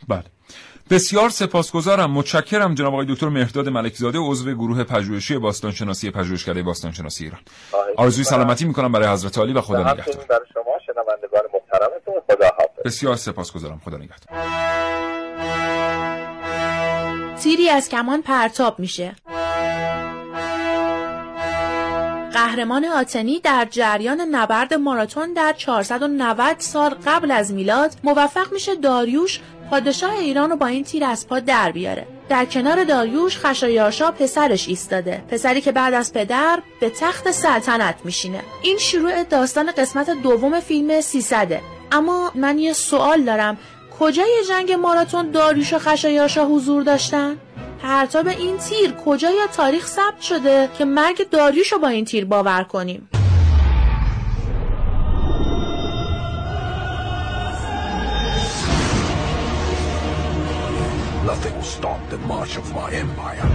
[0.09, 0.23] بله
[0.89, 2.11] بسیار سپاسگزارم.
[2.11, 7.39] متشکرم جناب آقای دکتر مهرداد ملکزاده عضو گروه پژوهشی باستانشناسی پژوهشکده باستانشناسی ایران.
[7.97, 10.25] آرزوی سلامتی می‌کنم برای حضرت علی و خدا نگهدار.
[10.29, 13.81] برای شما شنوندگان محترمتون خدا حافظ بسیار سپاسگزارم.
[13.85, 14.45] خدا نگهدار.
[17.35, 19.15] تیری از کمان پرتاب میشه.
[22.33, 29.39] قهرمان آتنی در جریان نبرد ماراتون در 490 سال قبل از میلاد موفق میشه داریوش
[29.71, 32.07] پادشاه ایران رو با این تیر از پا در بیاره.
[32.29, 35.23] در کنار داریوش خشایارشا پسرش ایستاده.
[35.29, 38.41] پسری که بعد از پدر به تخت سلطنت میشینه.
[38.61, 41.61] این شروع داستان قسمت دوم فیلم 300
[41.91, 43.57] اما من یه سوال دارم.
[43.99, 47.37] کجای جنگ ماراتون داریوش و خشایارشا حضور داشتن؟
[47.81, 52.63] پرتاب این تیر کجای تاریخ ثبت شده که مرگ داریوش رو با این تیر باور
[52.63, 53.09] کنیم؟
[61.73, 63.47] Stopped the march of my empire.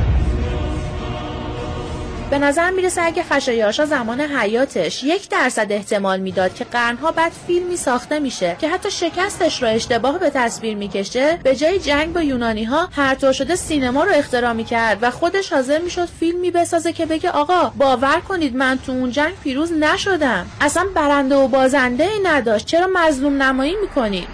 [2.30, 7.76] به نظر می‌رسه اگه خشایارشا زمان حیاتش یک درصد احتمال می‌داد که قرنها بعد فیلمی
[7.76, 12.64] ساخته میشه که حتی شکستش را اشتباه به تصویر می‌کشه به جای جنگ با یونانی
[12.64, 17.30] ها هر شده سینما رو اختراع می‌کرد و خودش حاضر می‌شد فیلمی بسازه که بگه
[17.30, 20.46] آقا باور کنید من تو اون جنگ پیروز نشدم.
[20.60, 22.66] اصلا برنده و بازنده ای نداشت.
[22.66, 24.28] چرا مظلوم نمایی می‌کنید؟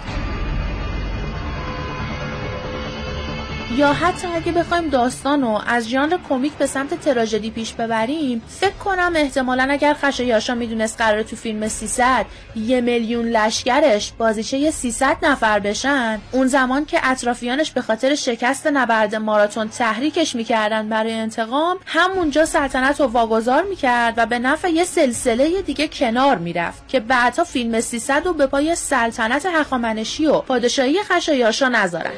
[3.77, 8.73] یا حتی اگه بخوایم داستان رو از ژانر کمیک به سمت تراژدی پیش ببریم فکر
[8.73, 12.25] کنم احتمالا اگر خشایارشا می‌دونست قراره تو فیلم 300
[12.55, 16.21] یه میلیون لشکرش بازیچه 300 نفر بشن.
[16.31, 22.99] اون زمان که اطرافیانش به خاطر شکست نبرد ماراتون تحریکش می‌کردن برای انتقام همونجا سلطنت
[22.99, 28.25] رو واگذار می‌کرد و به نفع یه سلسله دیگه کنار می‌رفت که بعدها فیلم 300
[28.25, 32.11] رو به پای سلطنت هخامنشی و پادشاهی خشایارشا نذارن.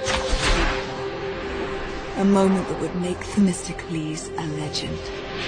[2.19, 4.99] A moment that would make Themistocles a legend.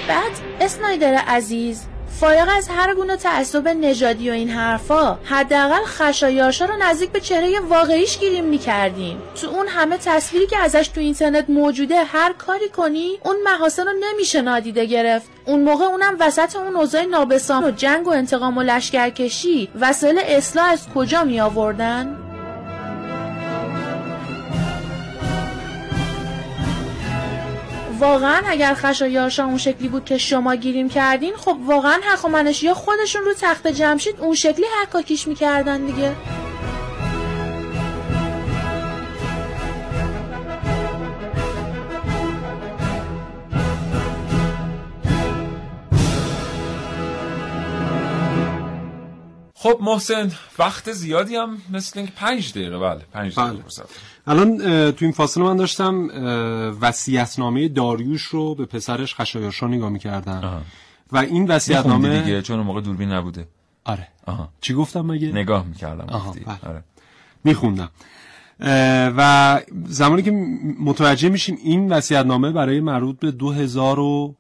[0.08, 1.86] بعد اسنایدر عزیز
[2.20, 7.60] فارغ از هر گونه تعصب نژادی و این حرفا حداقل خشایارشا رو نزدیک به چهره
[7.60, 13.20] واقعیش گیریم می‌کردیم تو اون همه تصویری که ازش تو اینترنت موجوده هر کاری کنی
[13.24, 18.08] اون محاسن رو نمیشه نادیده گرفت اون موقع اونم وسط اون اوضاع نابسام و جنگ
[18.08, 22.18] و انتقام و لشکرکشی وسایل اصلاح از کجا می آوردن؟
[28.02, 33.22] واقعا اگر خشایارشا اون شکلی بود که شما گیریم کردین خب واقعا هخامنشی ها خودشون
[33.22, 36.16] رو تخت جمشید اون شکلی حکاکیش می‌کردن دیگه.
[49.64, 53.64] خب محسن وقت زیادی هم مثل اینکه پنج دقیقه بله پنج دقیقه بله.
[54.28, 54.58] الان
[54.92, 56.08] تو این فاصله من داشتم
[56.82, 60.62] وصیت‌نامه داریوش رو به پسرش خشایارشا نگاه می‌کردم.
[61.12, 63.48] و این وصیت‌نامه دیگه؟ چون اون موقع دوربین نبوده.
[63.86, 64.08] آره.
[64.26, 64.50] آها.
[64.62, 66.06] چی گفتم مگه؟ نگاه می‌کردم.
[66.06, 66.60] بله.
[66.70, 66.84] آره.
[67.44, 67.90] میخوندم.
[69.18, 70.32] و زمانی که
[70.80, 74.36] متوجه میشیم این وصیت‌نامه برای مربوط به 2000 و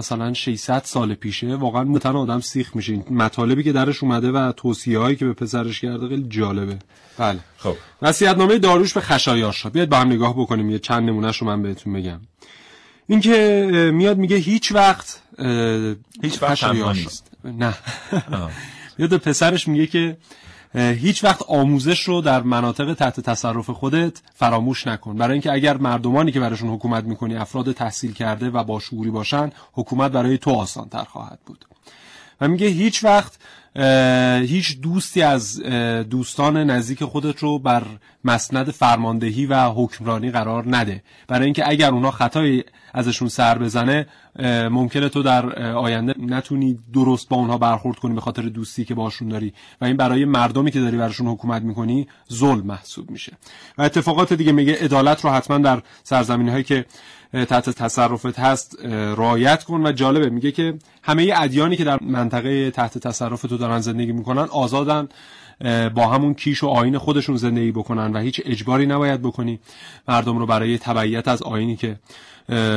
[0.00, 3.04] مثلا 600 سال پیشه واقعا متن آدم سیخ میشه.
[3.10, 6.78] مطالبی که درش اومده و توصیه هایی که به پسرش کرده خیلی جالبه.
[7.18, 7.38] بله.
[7.56, 7.76] خب.
[8.22, 10.70] نامه داروش به خشایارشا بیاید با هم نگاه بکنیم.
[10.70, 12.20] یه چند نمونهش رو من بهتون بگم.
[13.06, 15.22] این که میاد میگه هیچ وقت
[16.22, 17.30] هیچ وقت نیست.
[17.44, 17.74] نه.
[18.98, 20.16] میاد به پسرش میگه که
[20.74, 25.16] هیچ وقت آموزش رو در مناطق تحت تصرف خودت فراموش نکن.
[25.16, 29.50] برای اینکه اگر مردمانی که براشون حکومت می‌کنی افراد تحصیل کرده و با شعوری باشن
[29.72, 31.64] حکومت برای تو آسان تر خواهد بود.
[32.40, 33.38] و میگه هیچ وقت
[34.46, 35.60] هیچ دوستی از
[36.10, 37.82] دوستان نزدیک خودت رو بر
[38.24, 41.02] مسند فرماندهی و حکمرانی قرار نده.
[41.28, 42.64] برای اینکه اگر اونا خطای
[42.94, 44.06] ازشون سر بزنه
[44.70, 49.28] ممکنه تو در آینده نتونی درست با اونها برخورد کنی به خاطر دوستی که باشون
[49.28, 49.52] داری.
[49.80, 53.32] و این برای مردمی که داری براشون حکومت می‌کنی ظلم محسوب میشه.
[53.78, 56.84] و اتفاقات دیگه میگه عدالت رو حتما در سرزمینی هایی که
[57.32, 58.78] تحت تصرفت هست
[59.16, 59.86] رایت کن.
[59.86, 64.42] و جالبه میگه که همه ادیانی که در منطقه تحت تصرف تو دارن زندگی می‌کنن
[64.42, 65.08] آزادن
[65.94, 69.60] با همون کیش و آین خودشون زندگی بکنن و هیچ اجباری نباید بکنی.
[70.08, 71.96] مردم رو برای تبعیت از آینی که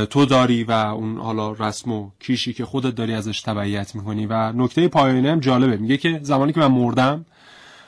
[0.10, 4.26] تو داری و اون حالا رسم و کیشی که خودت داری ازش تبعیت می‌کنی.
[4.26, 7.26] و نکته پایانی هم جالبه میگه که زمانی که من مردم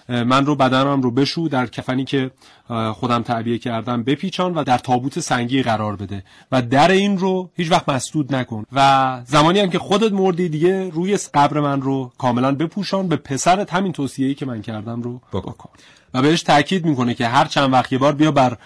[0.09, 2.31] من رو بدنم رو بشو در کفنی که
[2.93, 6.23] خودم تعبیه کردم بپیچان و در تابوت سنگی قرار بده.
[6.51, 8.65] و در این رو هیچ وقت مسدود نکن.
[8.71, 13.07] و زمانی هم که خودت مردی دیگه روی قبر من رو کاملا بپوشان.
[13.07, 15.69] به پسرت همین توصیه‌ای که من کردم رو بکن.
[16.13, 18.57] و بهش تاکید می‌کنه که هر چند وقت یه بار بیا بر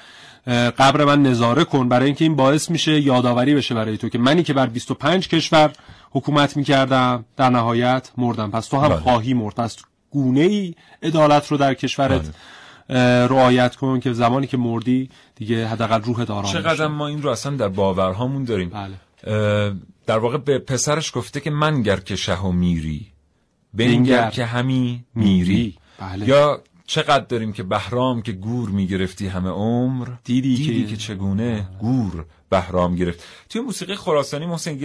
[0.77, 1.89] قبر من نظاره کن.
[1.89, 5.71] برای اینکه این باعث میشه یادآوری بشه برای تو که منی که بر 25 کشور
[6.11, 8.51] حکومت می‌کردم در نهایت مردم.
[8.51, 8.97] پس تو هم بله.
[8.97, 9.55] خواهی مرد.
[9.55, 9.77] پس
[10.11, 12.33] گونه ای عدالت رو در کشورت
[13.29, 17.55] رعایت کن که زمانی که مردی دیگه حداقل روحت آرام چقدر ما این رو اصلا
[17.55, 18.69] در باورهامون داریم.
[18.69, 19.75] بله.
[20.05, 23.07] در واقع به پسرش گفته که منگر که شه و میری
[23.73, 25.77] بنگر که همی میری.
[25.99, 26.27] بله.
[26.27, 30.89] یا چقدر داریم که بهرام که گور می‌گرفتی همه عمر دیدی, دیدی که...
[30.89, 33.23] که چگونه گور بهرام گرفت.
[33.49, 34.77] توی موسیقی خراسانی محسن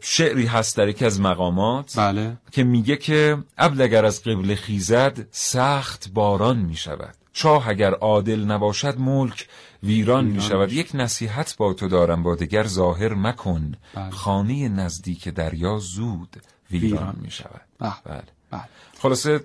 [0.00, 2.36] شعری هست در یکی از مقامات بله.
[2.50, 8.98] که میگه که ابل اگر از قبل خیزد سخت باران می‌شود شاه اگر عادل نباشد
[8.98, 9.48] ملک
[9.82, 14.10] ویران می شود یک نصیحت با تو دارم با دگر ظاهر مکن بله.
[14.10, 16.36] خانه نزدیک دریا زود
[16.70, 17.16] ویران, ویران.
[17.20, 17.92] می شود بله.
[18.04, 18.22] بله.
[18.50, 18.62] بله.
[18.98, 19.40] خلاصه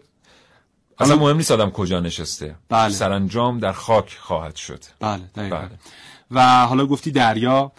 [1.00, 2.94] اصلا مهم نیست آدم کجا نشسته بله.
[2.94, 5.70] سرانجام در خاک خواهد شد بله, بله.
[6.32, 7.72] و حالا گفتی دریا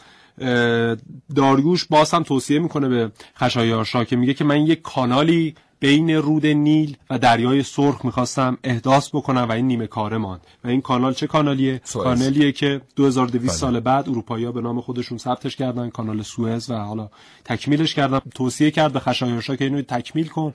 [1.36, 6.46] داریوش باز هم توصیه می‌کنه به خشایارشا که میگه که من یک کانالی بین رود
[6.46, 10.40] نیل و دریای سرخ می‌خواستم احداث بکنم و این نیمه کاره ماند.
[10.64, 12.04] و این کانال چه کانالیه؟ سوئز.
[12.04, 17.10] کانالیه که 2200 سال بعد اروپایی‌ها به نام خودشون ثبتش کردن کانال سوئز و حالا
[17.44, 18.20] تکمیلش کردن.
[18.34, 20.52] توصیه کرد به خشایارشا که اینو تکمیل کن.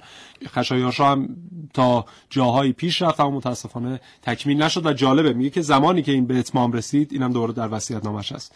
[0.47, 1.29] خشایارشا هم
[1.73, 6.25] تا جاهایی پیش رفت اما متاسفانه تکمیل نشد و جالبه میگه که زمانی که این
[6.27, 8.55] به اتمام رسید اینم دوباره در وصیت نامش هست.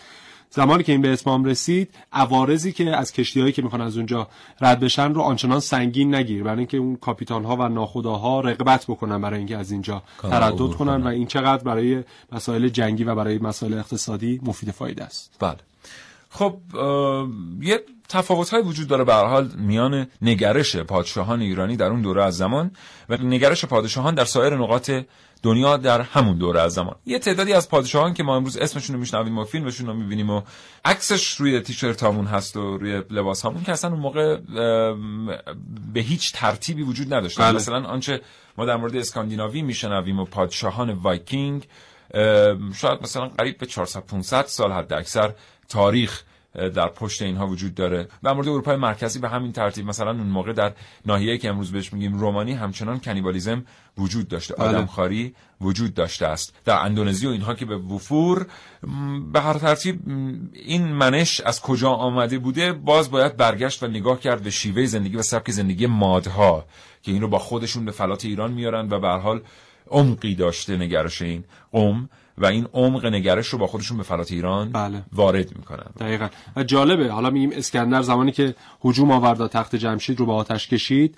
[0.54, 4.28] زمانی که این به اتمام رسید عوارضی که از کشتیهایی که می‌خوان از اونجا
[4.62, 6.44] رد بشن رو آنچنان سنگین نگیر.
[6.44, 11.04] برای اینکه اون کاپیتان ها و ناخداها رقبت بکنن برای اینکه از اینجا تردد کنن.
[11.04, 15.36] و این چقدر برای مسائل جنگی و برای مسائل اقتصادی مفید فایده است.
[15.40, 15.58] بله.
[16.34, 16.58] خب
[17.62, 22.38] یه تفاوت های وجود داره به حال میان نگرش پادشاهان ایرانی در اون دوره از
[22.38, 22.72] زمان
[23.10, 24.92] و نگرش پادشاهان در سایر نقاط
[25.44, 29.00] دنیا در همون دوره از زمان یه تعدادی از پادشاهان که ما امروز اسمشون رو
[29.00, 30.42] میشنویم و فیلمشون رو می‌بینیم و
[30.86, 34.38] عکسش روی تیشرت هامون هست و روی لباس هامون که اصلا اون موقع
[35.94, 37.52] به هیچ ترتیبی وجود نداشت بله.
[37.52, 38.22] مثلا آنچه
[38.58, 41.68] ما در مورد اسکاندیناوی میشنویم و پادشاهان وایکینگ
[42.76, 45.34] شاید مثلا قریب به 400 500 سال حد اکثر
[45.72, 46.24] تاریخ
[46.76, 48.08] در پشت اینها وجود داره.
[48.24, 50.74] در مورد اروپای مرکزی به همین ترتیب مثلا اون موقع در
[51.06, 53.66] ناحیه‌ای که امروز بهش میگیم رومانی همچنان کنیبالیزم
[53.98, 54.54] وجود داشته.
[54.54, 56.54] آدمخواری وجود داشته است.
[56.66, 58.48] در اندونزی و اینها که به وفور
[59.34, 60.00] به هر ترتیب
[60.54, 65.18] این منش از کجا آمده بوده باز باید برگشت و نگاه کرد به شیوه زندگی
[65.18, 66.66] و سبک زندگی مادها
[67.04, 69.42] که این رو با خودشون به فلات ایران میارن و به هر حال
[69.92, 72.10] عمقی داشته نگرش این قوم.
[72.42, 75.04] و این عمق نگرش رو با خودشون به فلات ایران بله.
[75.14, 75.86] وارد می‌کنن.
[76.00, 76.28] دقیقا.
[76.56, 77.12] و جالبه.
[77.12, 81.18] حالا میگیم اسکندر زمانی که هجوم آورد تخت جمشید رو به آتش کشید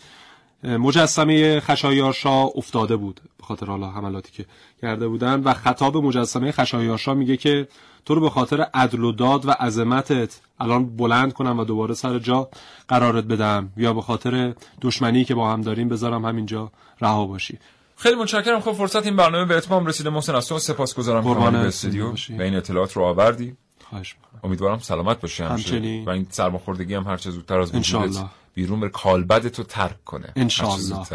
[0.64, 4.46] مجسمه خشایارشا افتاده بود به خاطر حالا حملاتی که
[4.82, 7.68] کرده بودن و خطاب مجسمه خشایارشا میگه که
[8.06, 12.20] تو رو به خاطر عدل و داد و عظمتت الان بلند کنم و دوباره سر
[12.20, 12.50] جا
[12.88, 16.72] قرارت بدم یا به خاطر دشمنی که با هم داریم بذارم همینجا
[17.02, 17.60] رها باشی.
[17.98, 18.60] خیلی متشکرم.
[18.60, 20.10] خب فرصت این برنامه به اتمام رسیده.
[20.10, 21.24] محسن از تو سپاسگزارم.
[21.24, 22.12] که به استودیو.
[22.12, 23.56] و این اطلاعات رو آوردی.
[23.90, 26.06] خواهش امیدوارم سلامت باشی همچنین.
[26.06, 30.34] و این سرماخوردگی هم هر چه زودتر از وجودت بیرون بر کالبد تو ترک کنه.
[30.36, 31.06] انشالله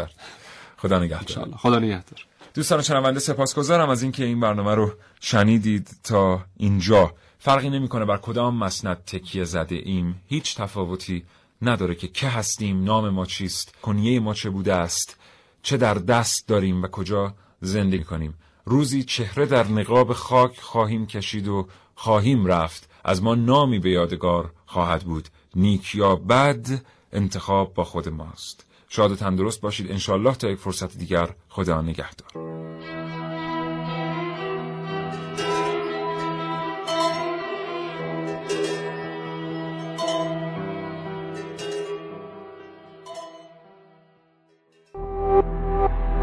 [0.77, 1.49] خدا نگهدار.
[1.57, 2.25] خدا نگهدار.
[2.53, 7.13] دوستان شنونده سپاسگزارم از اینکه این برنامه رو شنیدید تا اینجا.
[7.39, 10.21] فرقی نمی‌کنه بر کدام مسند تکیه زده ایم.
[10.27, 11.23] هیچ تفاوتی
[11.61, 15.18] نداره که که هستیم نام ما چیست کنیه ما چه بوده است.
[15.61, 18.33] چه در دست داریم و کجا زندگی کنیم.
[18.65, 22.89] روزی چهره در نقاب خاک خواهیم کشید و خواهیم رفت.
[23.03, 25.29] از ما نامی به یادگار خواهد بود.
[25.55, 26.67] نیک یا بد
[27.13, 28.65] انتخاب با خود ماست.
[28.89, 29.91] شاد و تندرست باشید.
[29.91, 32.48] انشالله تا یک فرصت دیگر خدا نگهدار.